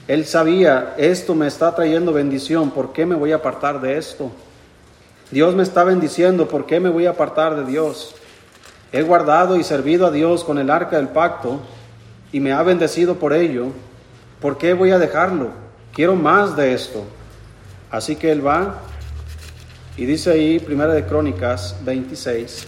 [0.09, 4.33] Él sabía, esto me está trayendo bendición, ¿por qué me voy a apartar de esto?
[5.31, 8.15] Dios me está bendiciendo, ¿por qué me voy a apartar de Dios?
[8.91, 11.61] He guardado y servido a Dios con el arca del pacto
[12.33, 13.69] y me ha bendecido por ello.
[14.41, 15.51] ¿Por qué voy a dejarlo?
[15.93, 17.05] Quiero más de esto.
[17.91, 18.81] Así que él va
[19.97, 22.67] y dice ahí, Primera de Crónicas 26.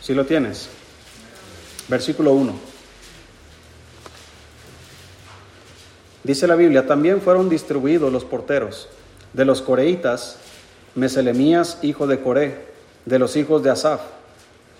[0.00, 0.70] Si lo tienes.
[1.88, 2.54] Versículo 1.
[6.24, 8.88] Dice la Biblia, también fueron distribuidos los porteros
[9.32, 10.36] de los coreitas,
[10.94, 12.68] Meselemías, hijo de Coré,
[13.04, 14.00] de los hijos de Asaf,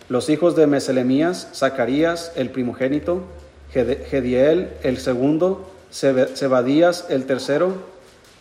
[0.09, 3.23] los hijos de Meselemías, Zacarías, el primogénito,
[3.71, 7.75] Gediel el segundo, Zebadías el tercero,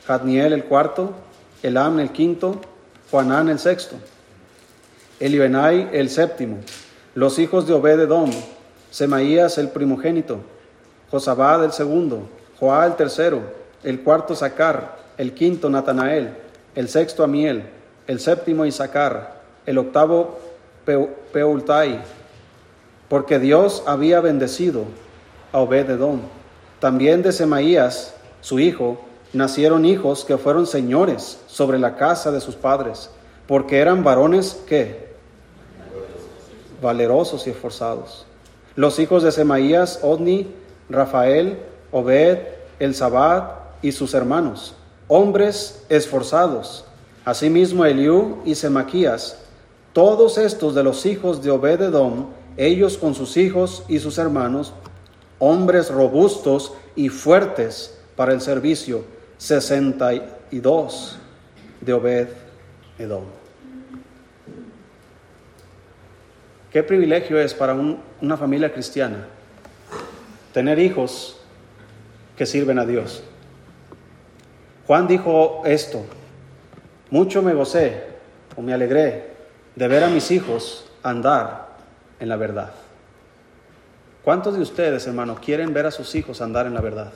[0.05, 1.13] Jadniel el cuarto,
[1.63, 2.61] Elam el quinto,
[3.11, 3.97] Juanán el sexto,
[5.19, 6.59] Elioenai el séptimo,
[7.15, 8.31] los hijos de Obededom,
[8.89, 10.39] Semaías el primogénito,
[11.11, 13.41] Josabad el segundo, Joá el tercero,
[13.83, 16.29] el cuarto Sacar, el quinto Natanael,
[16.75, 17.63] el sexto Amiel,
[18.07, 20.39] el séptimo Isaacar, el octavo
[21.33, 22.01] Peultai,
[23.09, 24.85] porque Dios había bendecido
[25.51, 26.21] a Obededón.
[26.79, 29.01] También de Semaías, su hijo,
[29.33, 33.09] nacieron hijos que fueron señores sobre la casa de sus padres,
[33.47, 35.07] porque eran varones que
[36.81, 38.25] valerosos y esforzados.
[38.75, 40.47] Los hijos de Semaías, Odni,
[40.89, 41.57] Rafael,
[41.91, 42.39] Obed,
[42.79, 42.95] El
[43.81, 44.75] y sus hermanos,
[45.07, 46.85] hombres esforzados.
[47.25, 49.37] Asimismo Eliú y Semaquías,
[49.97, 54.71] todos estos de los hijos de Obededom, ellos con sus hijos y sus hermanos,
[55.39, 59.03] hombres robustos y fuertes para el servicio,
[59.39, 61.17] 62
[61.81, 62.27] de Obed
[62.99, 63.23] Edom.
[66.71, 69.25] Qué privilegio es para una familia cristiana
[70.53, 71.37] tener hijos
[72.37, 73.23] que sirven a Dios.
[74.85, 76.05] Juan dijo esto,
[77.09, 78.03] mucho me gocé
[78.55, 79.36] o me alegré
[79.77, 81.67] de ver a mis hijos andar
[82.19, 82.71] en la verdad.
[84.23, 87.13] ¿Cuántos de ustedes, hermanos, quieren ver a sus hijos andar en la verdad?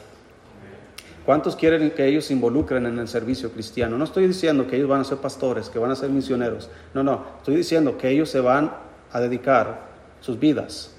[1.25, 3.97] ¿Cuántos quieren que ellos se involucren en el servicio cristiano?
[3.97, 6.69] No estoy diciendo que ellos van a ser pastores, que van a ser misioneros.
[6.93, 7.25] No, no.
[7.39, 8.71] Estoy diciendo que ellos se van
[9.11, 9.87] a dedicar
[10.19, 10.95] sus vidas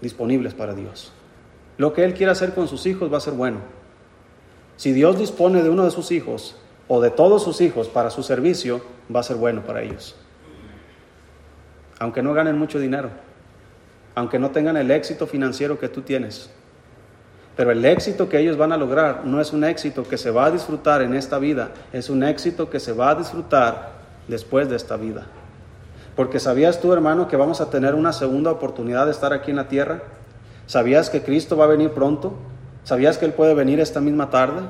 [0.00, 1.12] disponibles para Dios.
[1.78, 3.58] Lo que Él quiera hacer con sus hijos va a ser bueno.
[4.76, 6.56] Si Dios dispone de uno de sus hijos
[6.88, 8.80] o de todos sus hijos para su servicio,
[9.14, 10.16] va a ser bueno para ellos.
[12.00, 13.10] Aunque no ganen mucho dinero
[14.14, 16.50] aunque no tengan el éxito financiero que tú tienes.
[17.56, 20.46] Pero el éxito que ellos van a lograr no es un éxito que se va
[20.46, 23.92] a disfrutar en esta vida, es un éxito que se va a disfrutar
[24.28, 25.26] después de esta vida.
[26.16, 29.56] Porque sabías tú, hermano, que vamos a tener una segunda oportunidad de estar aquí en
[29.56, 30.02] la tierra.
[30.66, 32.34] ¿Sabías que Cristo va a venir pronto?
[32.84, 34.62] ¿Sabías que Él puede venir esta misma tarde?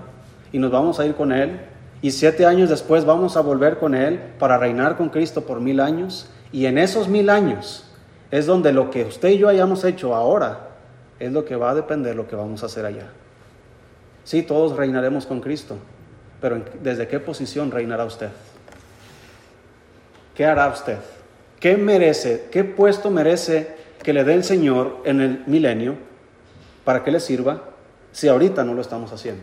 [0.52, 1.60] Y nos vamos a ir con Él.
[2.02, 5.80] Y siete años después vamos a volver con Él para reinar con Cristo por mil
[5.80, 6.30] años.
[6.52, 7.84] Y en esos mil años
[8.30, 10.68] es donde lo que usted y yo hayamos hecho ahora
[11.18, 13.08] es lo que va a depender lo que vamos a hacer allá.
[14.24, 15.76] Sí, todos reinaremos con Cristo,
[16.40, 18.30] pero ¿desde qué posición reinará usted?
[20.34, 20.98] ¿Qué hará usted?
[21.58, 25.96] ¿Qué merece, qué puesto merece que le dé el Señor en el milenio
[26.84, 27.64] para que le sirva
[28.12, 29.42] si ahorita no lo estamos haciendo?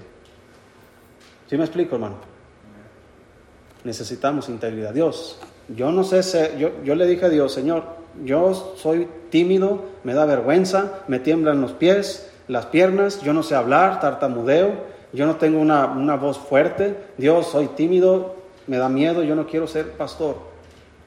[1.47, 2.15] ¿Sí me explico, hermano?
[3.83, 4.93] Necesitamos integridad.
[4.93, 5.39] Dios,
[5.75, 7.83] yo no sé, yo, yo le dije a Dios, Señor,
[8.23, 13.55] yo soy tímido, me da vergüenza, me tiemblan los pies, las piernas, yo no sé
[13.55, 14.71] hablar, tartamudeo,
[15.13, 18.35] yo no tengo una, voz fuerte, Dios, soy tímido,
[18.67, 20.35] me da miedo, yo no quiero ser pastor.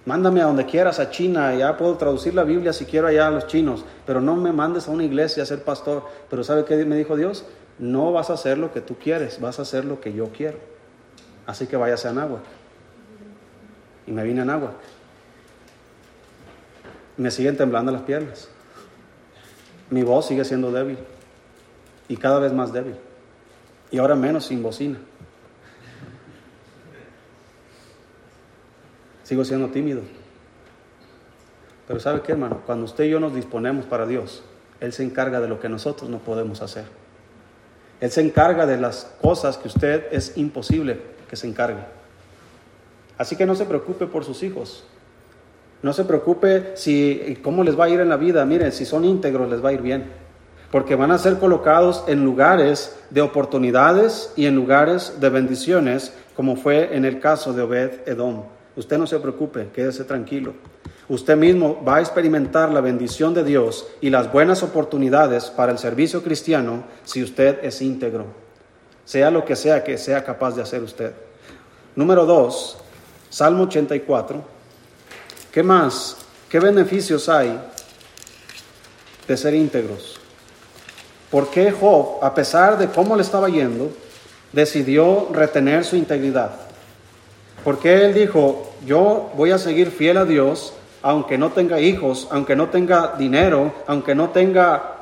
[0.06, 3.30] Mándame a donde quieras, a China, ya puedo traducir la Biblia si quiero allá a
[3.30, 6.04] los chinos, pero no me mandes a una iglesia a ser pastor.
[6.30, 7.44] Pero ¿sabe qué me dijo Dios?
[7.78, 10.58] No vas a hacer lo que tú quieres, vas a hacer lo que yo quiero.
[11.46, 12.59] Así que váyase a Nahuac.
[14.06, 14.74] Y me vine a Nahuac.
[17.16, 18.48] Me siguen temblando las piernas.
[19.90, 20.98] Mi voz sigue siendo débil.
[22.08, 22.94] Y cada vez más débil.
[23.90, 24.98] Y ahora menos sin bocina.
[29.24, 30.02] Sigo siendo tímido.
[31.86, 32.62] Pero ¿sabe qué, hermano?
[32.66, 34.42] Cuando usted y yo nos disponemos para Dios,
[34.80, 36.84] Él se encarga de lo que nosotros no podemos hacer.
[38.00, 41.99] Él se encarga de las cosas que usted es imposible que se encargue.
[43.20, 44.82] Así que no se preocupe por sus hijos.
[45.82, 48.46] No se preocupe si cómo les va a ir en la vida.
[48.46, 50.10] Miren, si son íntegros les va a ir bien.
[50.70, 56.56] Porque van a ser colocados en lugares de oportunidades y en lugares de bendiciones, como
[56.56, 58.44] fue en el caso de Obed Edom.
[58.74, 60.54] Usted no se preocupe, quédese tranquilo.
[61.06, 65.78] Usted mismo va a experimentar la bendición de Dios y las buenas oportunidades para el
[65.78, 68.24] servicio cristiano si usted es íntegro,
[69.04, 71.12] sea lo que sea que sea capaz de hacer usted.
[71.96, 72.78] Número dos,
[73.30, 74.42] Salmo 84.
[75.52, 76.16] ¿Qué más?
[76.48, 77.58] ¿Qué beneficios hay
[79.26, 80.18] de ser íntegros?
[81.30, 83.92] ¿Por qué Job, a pesar de cómo le estaba yendo,
[84.52, 86.50] decidió retener su integridad?
[87.62, 92.56] Porque él dijo, yo voy a seguir fiel a Dios, aunque no tenga hijos, aunque
[92.56, 94.96] no tenga dinero, aunque no tenga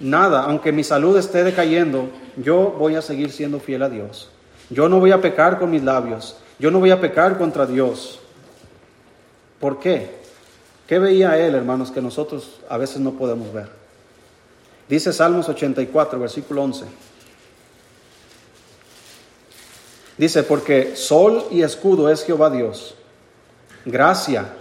[0.00, 4.28] nada, aunque mi salud esté decayendo, yo voy a seguir siendo fiel a Dios.
[4.68, 8.20] Yo no voy a pecar con mis labios, yo no voy a pecar contra Dios.
[9.58, 10.20] ¿Por qué?
[10.86, 13.68] ¿Qué veía él, hermanos, que nosotros a veces no podemos ver?
[14.88, 16.84] Dice Salmos 84, versículo 11.
[20.18, 22.94] Dice, porque sol y escudo es Jehová Dios,
[23.86, 24.52] gracia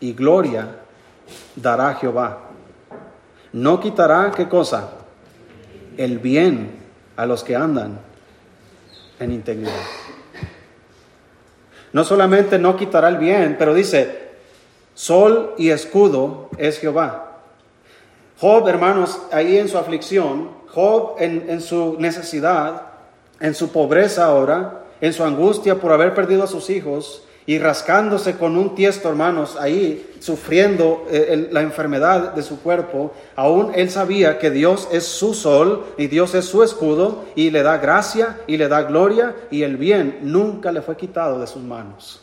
[0.00, 0.80] y gloria
[1.56, 2.40] dará Jehová.
[3.54, 4.90] No quitará, ¿qué cosa?
[5.96, 6.78] El bien
[7.16, 7.98] a los que andan
[9.18, 9.72] en integridad.
[11.92, 14.28] No solamente no quitará el bien, pero dice,
[14.94, 17.40] sol y escudo es Jehová.
[18.40, 22.82] Job, hermanos, ahí en su aflicción, Job en, en su necesidad,
[23.40, 28.36] en su pobreza ahora, en su angustia por haber perdido a sus hijos y rascándose
[28.36, 34.38] con un tiesto, hermanos, ahí sufriendo eh, la enfermedad de su cuerpo, aún él sabía
[34.38, 38.58] que Dios es su sol y Dios es su escudo y le da gracia y
[38.58, 42.20] le da gloria y el bien nunca le fue quitado de sus manos.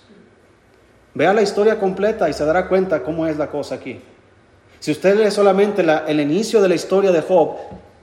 [1.15, 3.99] Vea la historia completa y se dará cuenta cómo es la cosa aquí.
[4.79, 7.55] Si usted lee solamente el inicio de la historia de Job,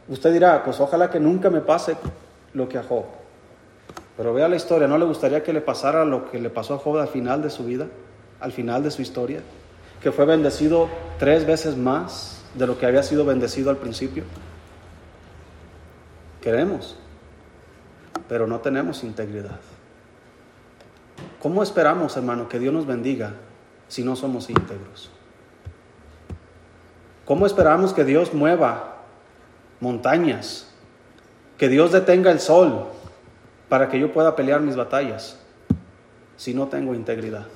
[0.09, 1.95] usted dirá, pues ojalá que nunca me pase
[2.53, 3.22] lo que a Job.
[4.17, 6.79] Pero vea la historia, ¿no le gustaría que le pasara lo que le pasó a
[6.79, 7.87] Job al final de su vida,
[8.41, 9.41] al final de su historia?
[10.03, 14.25] Que fue bendecido tres veces más de lo que había sido bendecido al principio.
[16.43, 16.97] Queremos,
[18.29, 19.61] pero no tenemos integridad.
[21.41, 23.33] ¿Cómo esperamos, hermano, que Dios nos bendiga
[23.89, 25.11] si no somos íntegros?
[27.25, 28.97] ¿Cómo esperamos que Dios mueva
[29.81, 30.69] montañas?
[31.57, 32.89] Que Dios detenga el sol
[33.73, 35.39] para que yo pueda pelear mis batallas
[36.37, 37.47] si no tengo integridad.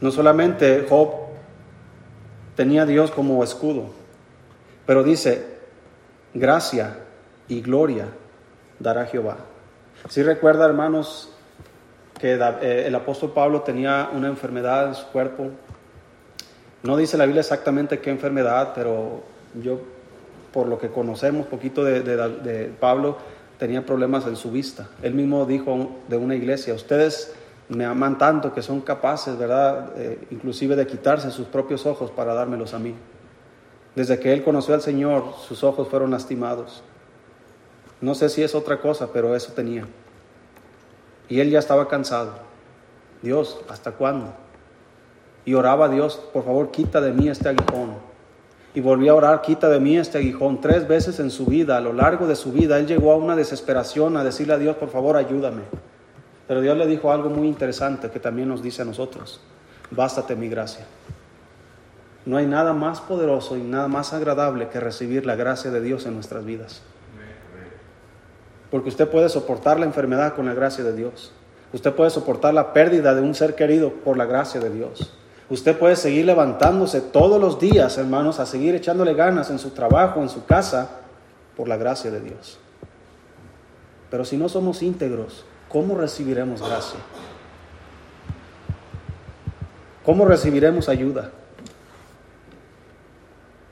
[0.00, 1.12] No solamente Job
[2.56, 3.90] tenía a Dios como escudo,
[4.86, 5.60] pero dice,
[6.34, 6.96] gracia
[7.46, 8.06] y gloria
[8.80, 9.36] dará Jehová.
[10.08, 11.30] Si recuerda, hermanos,
[12.18, 15.46] que eh, el apóstol Pablo tenía una enfermedad en su cuerpo.
[16.82, 19.22] No dice la Biblia exactamente qué enfermedad, pero
[19.62, 19.80] yo,
[20.52, 24.88] por lo que conocemos poquito de, de Pablo, tenía problemas en su vista.
[25.02, 27.34] Él mismo dijo de una iglesia, ustedes
[27.68, 29.90] me aman tanto que son capaces, ¿verdad?
[29.96, 32.94] Eh, inclusive de quitarse sus propios ojos para dármelos a mí.
[33.94, 36.82] Desde que él conoció al Señor, sus ojos fueron lastimados.
[38.00, 39.86] No sé si es otra cosa, pero eso tenía.
[41.28, 42.32] Y él ya estaba cansado.
[43.20, 44.32] Dios, ¿hasta cuándo?
[45.44, 48.09] Y oraba a Dios, por favor, quita de mí este aguijón
[48.74, 50.60] y volvió a orar, quita de mí este aguijón.
[50.60, 53.34] Tres veces en su vida, a lo largo de su vida, él llegó a una
[53.34, 55.62] desesperación, a decirle a Dios, por favor, ayúdame.
[56.46, 59.40] Pero Dios le dijo algo muy interesante que también nos dice a nosotros,
[59.90, 60.84] bástate mi gracia.
[62.26, 66.06] No hay nada más poderoso y nada más agradable que recibir la gracia de Dios
[66.06, 66.82] en nuestras vidas.
[68.70, 71.32] Porque usted puede soportar la enfermedad con la gracia de Dios.
[71.72, 75.12] Usted puede soportar la pérdida de un ser querido por la gracia de Dios.
[75.50, 80.22] Usted puede seguir levantándose todos los días, hermanos, a seguir echándole ganas en su trabajo,
[80.22, 81.00] en su casa,
[81.56, 82.58] por la gracia de Dios.
[84.10, 87.00] Pero si no somos íntegros, ¿cómo recibiremos gracia?
[90.04, 91.30] ¿Cómo recibiremos ayuda?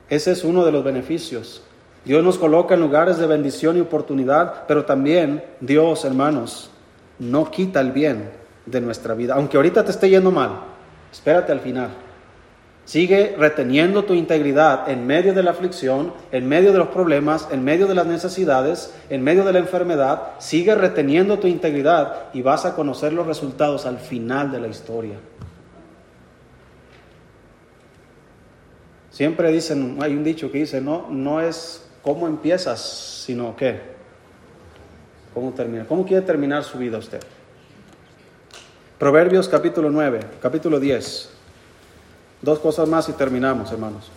[0.09, 1.63] Ese es uno de los beneficios.
[2.03, 6.71] Dios nos coloca en lugares de bendición y oportunidad, pero también Dios, hermanos,
[7.19, 8.31] no quita el bien
[8.65, 9.35] de nuestra vida.
[9.35, 10.61] Aunque ahorita te esté yendo mal,
[11.11, 11.89] espérate al final.
[12.89, 17.63] Sigue reteniendo tu integridad en medio de la aflicción, en medio de los problemas, en
[17.63, 20.31] medio de las necesidades, en medio de la enfermedad.
[20.39, 25.17] Sigue reteniendo tu integridad y vas a conocer los resultados al final de la historia.
[29.11, 32.81] Siempre dicen, hay un dicho que dice, no, no es cómo empiezas,
[33.23, 33.81] sino qué,
[35.35, 35.85] cómo termina.
[35.85, 37.19] ¿Cómo quiere terminar su vida usted?
[38.99, 41.29] Proverbios capítulo 9, capítulo 10.
[42.41, 44.11] Dos cosas más y terminamos, hermanos.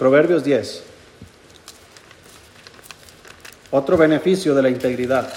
[0.00, 0.82] Proverbios 10.
[3.70, 5.32] Otro beneficio de la integridad.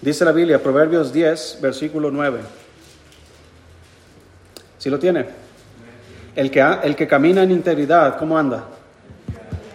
[0.00, 2.42] Dice la Biblia, Proverbios 10, versículo 9.
[4.78, 5.26] ¿Sí lo tiene?
[6.36, 8.68] El que, el que camina en integridad, ¿cómo anda?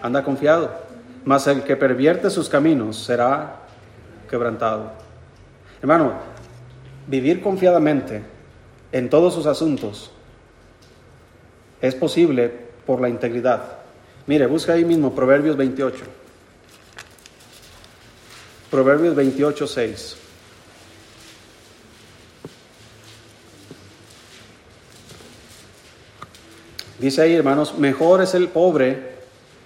[0.00, 0.85] Anda confiado.
[1.26, 3.56] Mas el que pervierte sus caminos será
[4.30, 4.92] quebrantado.
[5.82, 6.14] Hermano,
[7.08, 8.22] vivir confiadamente
[8.92, 10.12] en todos sus asuntos
[11.80, 12.48] es posible
[12.86, 13.60] por la integridad.
[14.28, 16.04] Mire, busca ahí mismo Proverbios 28.
[18.70, 20.16] Proverbios 28, 6.
[27.00, 29.15] Dice ahí, hermanos, mejor es el pobre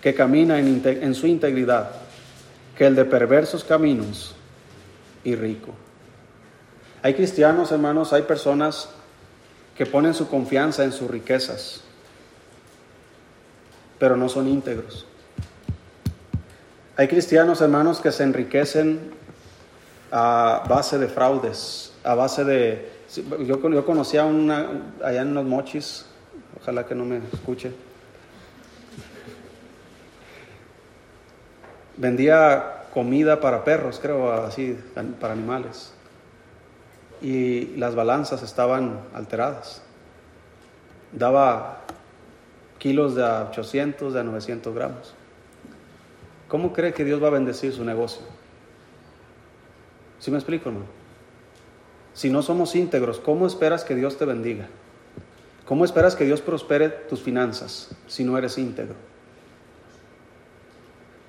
[0.01, 1.91] que camina en, en, su integridad
[2.77, 4.35] que el de perversos caminos
[5.25, 5.75] y rico.
[7.03, 8.89] Hay cristianos, hermanos, hay personas
[9.77, 11.83] que ponen su confianza en sus riquezas,
[13.99, 15.07] pero no son íntegros.
[16.97, 19.11] Hay cristianos, hermanos, que se enriquecen
[20.13, 22.91] a base de fraudes, a base de...
[23.47, 24.69] Yo, yo conocía una,
[25.03, 26.07] allá en los mochis,
[26.61, 27.73] ojalá que no me escuche.
[32.01, 34.75] Vendía comida para perros, creo, así,
[35.21, 35.93] para animales.
[37.21, 39.83] Y las balanzas estaban alteradas.
[41.13, 41.81] Daba
[42.79, 45.15] kilos de 800, de 900 gramos.
[46.49, 48.23] ¿Cómo cree que Dios va a bendecir su negocio?
[50.21, 50.87] ¿Sí me explico, hermano?
[52.15, 54.69] Si no somos íntegros, ¿cómo esperas que Dios te bendiga?
[55.67, 59.10] ¿Cómo esperas que Dios prospere tus finanzas si no eres íntegro?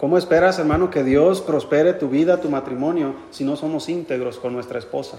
[0.02, 4.52] ¿Cómo esperas, hermano, que Dios prospere tu vida, tu matrimonio, si no somos íntegros con
[4.52, 5.18] nuestra esposa?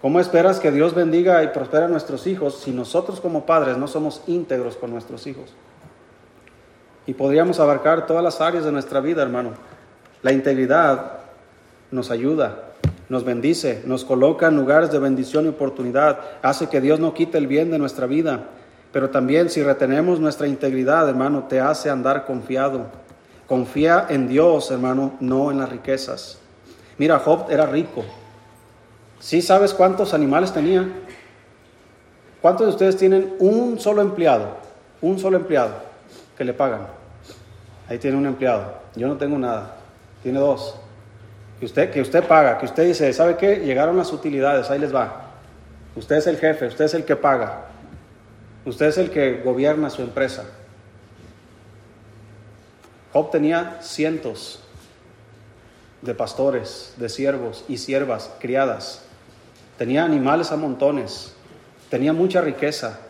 [0.00, 3.86] ¿Cómo esperas que Dios bendiga y prospere a nuestros hijos si nosotros como padres no
[3.86, 5.52] somos íntegros con nuestros hijos?
[7.06, 9.50] Y podríamos abarcar todas las áreas de nuestra vida, hermano.
[10.22, 11.18] La integridad
[11.90, 12.72] nos ayuda,
[13.10, 17.36] nos bendice, nos coloca en lugares de bendición y oportunidad, hace que Dios no quite
[17.36, 18.44] el bien de nuestra vida.
[18.92, 23.06] Pero también si retenemos nuestra integridad, hermano, te hace andar confiado.
[23.48, 26.38] Confía en Dios, hermano, no en las riquezas.
[26.98, 28.04] Mira, Job era rico.
[29.20, 30.86] ¿Sí sabes cuántos animales tenía?
[32.42, 34.58] ¿Cuántos de ustedes tienen un solo empleado?
[35.00, 35.74] Un solo empleado
[36.36, 36.86] que le pagan.
[37.88, 38.74] Ahí tiene un empleado.
[38.94, 39.76] Yo no tengo nada.
[40.22, 40.76] Tiene dos.
[41.58, 43.56] Que usted, que usted paga, que usted dice, ¿sabe qué?
[43.56, 45.30] Llegaron las utilidades, ahí les va.
[45.96, 47.64] Usted es el jefe, usted es el que paga.
[48.64, 50.44] Usted es el que gobierna su empresa.
[53.12, 54.60] Job tenía cientos
[56.02, 59.04] de pastores, de siervos y siervas criadas.
[59.76, 61.34] Tenía animales a montones.
[61.90, 63.00] Tenía mucha riqueza.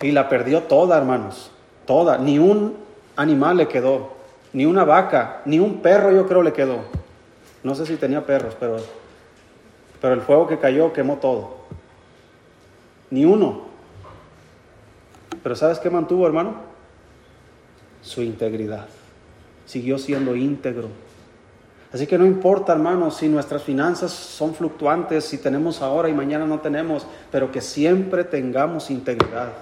[0.00, 1.50] Y la perdió toda, hermanos.
[1.86, 2.18] Toda.
[2.18, 2.76] Ni un
[3.16, 4.16] animal le quedó
[4.52, 6.78] ni una vaca, ni un perro yo creo le quedó.
[7.62, 8.78] No sé si tenía perros, pero,
[10.00, 11.58] pero el fuego que cayó quemó todo.
[13.10, 13.66] Ni uno.
[15.42, 16.54] Pero ¿sabes qué mantuvo, hermano?
[18.00, 18.86] Su integridad.
[19.66, 20.88] Siguió siendo íntegro.
[21.92, 26.46] Así que no importa, hermano, si nuestras finanzas son fluctuantes, si tenemos ahora y mañana
[26.46, 29.52] no tenemos, pero que siempre tengamos integridad.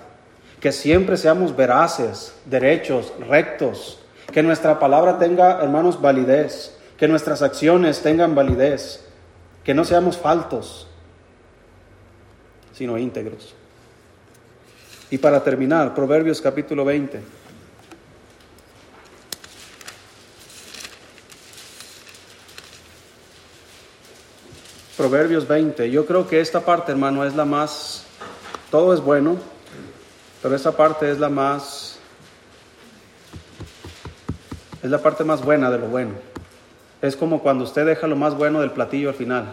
[0.61, 3.99] Que siempre seamos veraces, derechos, rectos,
[4.33, 9.05] que nuestra palabra tenga, hermanos, validez, que nuestras acciones tengan validez,
[9.63, 10.89] que no seamos faltos,
[12.73, 13.55] sino íntegros.
[15.11, 17.44] Y para terminar, Proverbios capítulo 20.
[24.97, 25.91] Proverbios 20.
[25.91, 28.05] Yo creo que esta parte, hermano, es la más,
[28.71, 29.37] todo es bueno,
[30.43, 31.95] pero esta parte es la más
[34.85, 36.13] es la parte más buena de lo bueno.
[37.01, 39.47] es como cuando usted deja lo más bueno del platillo al final.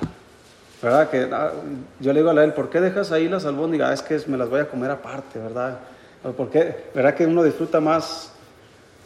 [0.82, 1.10] ¿Verdad?
[1.10, 1.52] Que ah,
[2.00, 3.90] yo le digo a él, ¿por qué dejas ahí las albóndigas?
[3.90, 5.80] Ah, es que me las voy a comer aparte, ¿verdad?
[6.36, 6.90] ¿Por qué?
[6.94, 8.34] ¿Verdad que uno disfruta más?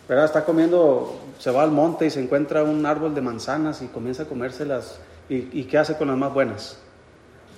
[0.07, 0.25] ¿Verdad?
[0.25, 4.23] Está comiendo, se va al monte y se encuentra un árbol de manzanas y comienza
[4.23, 4.99] a comérselas.
[5.27, 6.77] ¿Y, qué hace con las más buenas?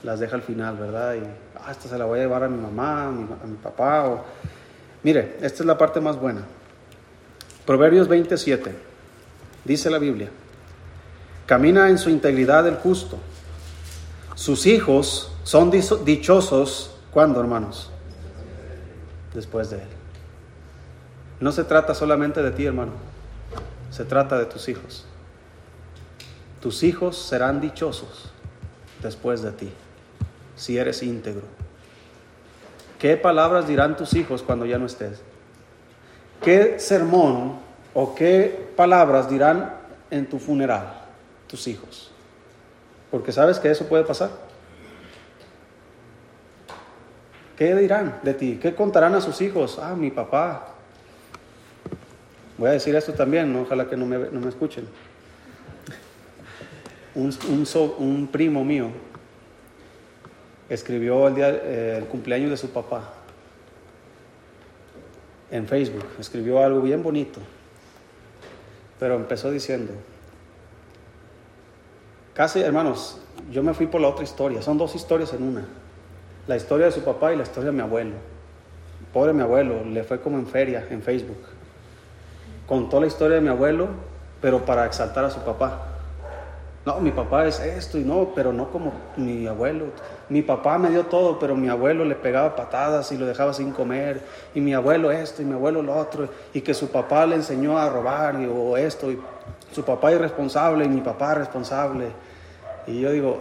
[0.03, 1.15] Las deja al final, ¿verdad?
[1.15, 1.19] Y
[1.59, 4.07] ah, esta se la voy a llevar a mi mamá, a mi, papá.
[4.07, 4.23] O...
[5.03, 6.41] Mire, esta es la parte más buena.
[7.65, 8.73] Proverbios 27,
[9.65, 10.29] dice la Biblia.
[11.45, 13.17] Camina en su integridad el justo.
[14.35, 17.89] Sus hijos son dichosos cuando, hermanos,
[19.33, 19.87] después de él.
[21.39, 22.91] No se trata solamente de ti, hermano.
[23.91, 25.06] Se trata de tus hijos.
[26.67, 28.29] Tus hijos serán dichosos
[29.01, 29.71] después de ti,
[30.57, 31.43] si eres íntegro.
[32.99, 35.21] ¿Qué palabras dirán tus hijos cuando ya no estés?
[36.43, 37.53] ¿Qué sermón
[37.93, 39.75] o qué palabras dirán
[40.11, 41.05] en tu funeral?
[41.47, 42.11] tus hijos.
[43.11, 44.31] Porque sabes que eso puede pasar.
[47.55, 48.59] ¿Qué dirán de ti?
[48.61, 49.79] ¿Qué contarán a sus hijos?
[49.81, 50.73] Ah, mi papá.
[52.57, 54.85] Voy a decir esto también, ojalá que no me, no me escuchen.
[57.17, 57.33] Un,
[57.97, 58.89] un, primo mío
[60.69, 63.11] escribió el, día, el cumpleaños de su papá
[65.49, 66.05] en Facebook.
[66.19, 67.39] Escribió algo bien bonito,
[68.99, 69.93] pero empezó diciendo,
[72.37, 73.17] Casi, hermanos,
[73.51, 74.61] yo me fui por la otra historia.
[74.61, 75.65] Son dos historias en una.
[76.45, 78.13] La historia de su papá y la historia de mi abuelo.
[79.11, 81.41] Pobre mi abuelo, le fue como en feria, en Facebook.
[82.67, 83.87] Contó la historia de mi abuelo,
[84.39, 85.96] pero para exaltar a su papá.
[86.87, 89.87] No, mi papá es esto y no, pero no como mi abuelo.
[90.29, 93.73] Mi papá me dio todo, pero mi abuelo le pegaba patadas y lo dejaba sin
[93.73, 94.21] comer.
[94.55, 96.29] Y mi abuelo esto y mi abuelo lo otro.
[96.53, 99.11] Y que su papá le enseñó a robar y, o esto.
[99.11, 99.19] Y
[99.73, 102.07] su papá irresponsable y mi papá responsable.
[102.87, 103.37] Y yo digo,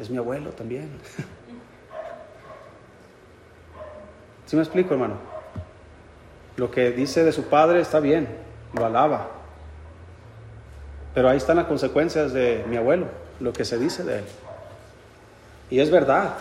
[0.00, 0.88] es mi abuelo también.
[4.46, 5.16] ¿Sí me explico, hermano?
[6.56, 8.28] Lo que dice de su padre está bien,
[8.72, 9.41] lo alaba.
[11.14, 13.06] Pero ahí están las consecuencias de mi abuelo,
[13.40, 14.24] lo que se dice de él.
[15.70, 16.34] Y es verdad.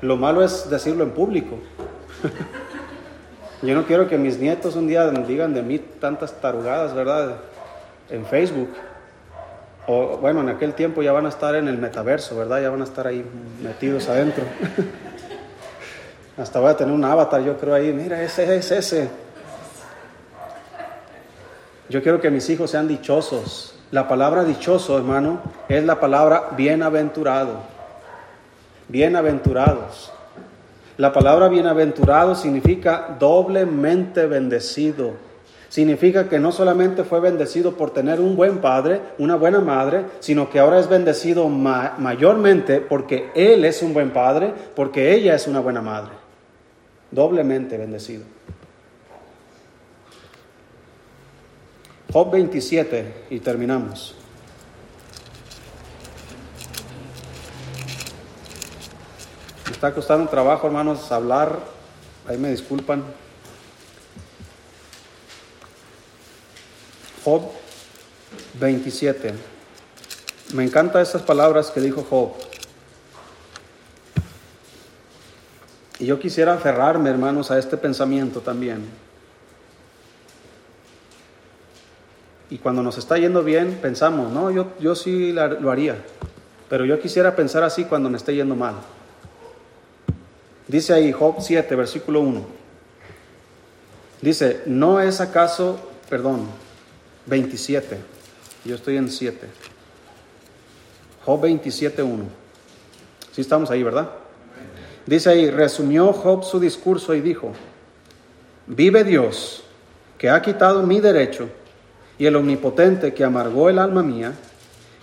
[0.00, 1.56] Lo malo es decirlo en público.
[3.62, 7.36] Yo no quiero que mis nietos un día digan de mí tantas tarugadas, ¿verdad?
[8.08, 8.70] En Facebook.
[9.88, 12.62] O bueno, en aquel tiempo ya van a estar en el metaverso, ¿verdad?
[12.62, 13.24] Ya van a estar ahí
[13.62, 14.44] metidos adentro.
[16.36, 19.10] Hasta voy a tener un avatar, yo creo ahí, mira, ese es ese.
[21.88, 23.74] Yo quiero que mis hijos sean dichosos.
[23.90, 27.60] La palabra dichoso, hermano, es la palabra bienaventurado.
[28.88, 30.12] Bienaventurados.
[30.96, 35.28] La palabra bienaventurado significa doblemente bendecido
[35.68, 40.48] Significa que no solamente fue bendecido por tener un buen padre, una buena madre, sino
[40.48, 45.60] que ahora es bendecido mayormente porque él es un buen padre, porque ella es una
[45.60, 46.12] buena madre.
[47.10, 48.24] Doblemente bendecido.
[52.10, 54.14] Job 27 y terminamos.
[59.66, 61.58] Me está costando trabajo, hermanos, hablar.
[62.26, 63.04] Ahí me disculpan.
[67.24, 67.42] Job
[68.58, 69.34] 27.
[70.54, 72.32] Me encantan estas palabras que dijo Job.
[75.98, 79.07] Y yo quisiera aferrarme, hermanos, a este pensamiento también.
[82.50, 85.96] Y cuando nos está yendo bien, pensamos, no, yo, yo sí lo haría.
[86.68, 88.74] Pero yo quisiera pensar así cuando me esté yendo mal.
[90.66, 92.46] Dice ahí Job 7, versículo 1.
[94.20, 95.78] Dice, ¿no es acaso,
[96.10, 96.46] perdón,
[97.26, 97.96] 27.
[98.64, 99.46] Yo estoy en 7.
[101.24, 102.24] Job 27, 1.
[103.32, 104.10] Sí estamos ahí, ¿verdad?
[105.06, 107.52] Dice ahí, resumió Job su discurso y dijo,
[108.66, 109.62] vive Dios,
[110.18, 111.48] que ha quitado mi derecho,
[112.18, 114.32] y el omnipotente que amargó el alma mía,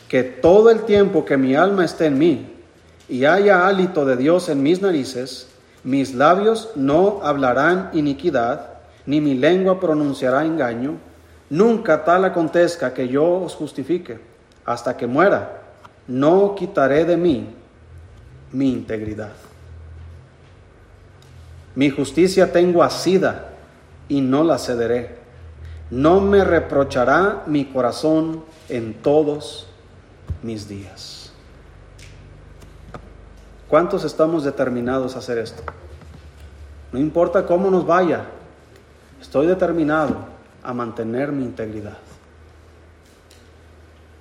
[0.08, 2.52] que todo el tiempo que mi alma esté en mí,
[3.08, 5.48] y haya hálito de Dios en mis narices,
[5.84, 8.70] mis labios no hablarán iniquidad,
[9.06, 10.98] ni mi lengua pronunciará engaño,
[11.50, 14.20] Nunca tal acontezca que yo os justifique.
[14.66, 15.62] Hasta que muera,
[16.08, 17.48] no quitaré de mí
[18.52, 19.34] mi integridad.
[21.76, 23.50] Mi justicia tengo asida
[24.08, 25.15] y no la cederé.
[25.92, 29.68] No me reprochará mi corazón en todos
[30.42, 31.32] mis días.
[33.68, 35.64] ¿Cuántos estamos determinados a hacer esto?
[36.92, 38.26] No importa cómo nos vaya,
[39.22, 40.16] estoy determinado
[40.64, 41.98] a mantener mi integridad.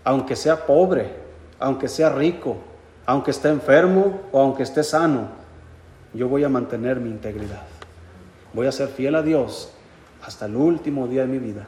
[0.04, 1.14] aunque sea pobre,
[1.58, 2.58] aunque sea rico,
[3.06, 5.28] aunque esté enfermo o aunque esté sano,
[6.12, 7.62] yo voy a mantener mi integridad.
[8.52, 9.72] Voy a ser fiel a Dios
[10.26, 11.66] hasta el último día de mi vida.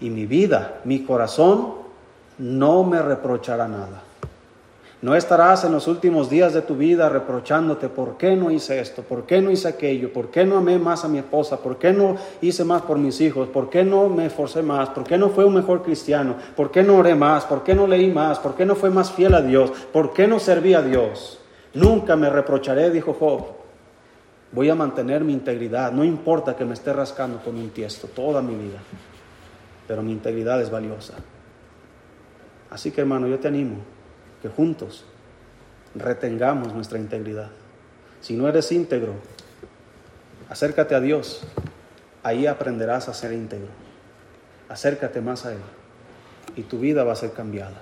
[0.00, 1.74] Y mi vida, mi corazón,
[2.38, 4.02] no me reprochará nada.
[5.02, 9.02] No estarás en los últimos días de tu vida reprochándote por qué no hice esto,
[9.02, 11.94] por qué no hice aquello, por qué no amé más a mi esposa, por qué
[11.94, 15.30] no hice más por mis hijos, por qué no me esforcé más, por qué no
[15.30, 18.54] fue un mejor cristiano, por qué no oré más, por qué no leí más, por
[18.54, 21.40] qué no fue más fiel a Dios, por qué no serví a Dios.
[21.72, 23.59] Nunca me reprocharé, dijo Job.
[24.52, 28.42] Voy a mantener mi integridad, no importa que me esté rascando con un tiesto toda
[28.42, 28.78] mi vida,
[29.86, 31.14] pero mi integridad es valiosa.
[32.68, 33.76] Así que hermano, yo te animo
[34.42, 35.04] que juntos
[35.94, 37.50] retengamos nuestra integridad.
[38.20, 39.14] Si no eres íntegro,
[40.48, 41.42] acércate a Dios,
[42.22, 43.68] ahí aprenderás a ser íntegro.
[44.68, 45.60] Acércate más a Él
[46.56, 47.80] y tu vida va a ser cambiada.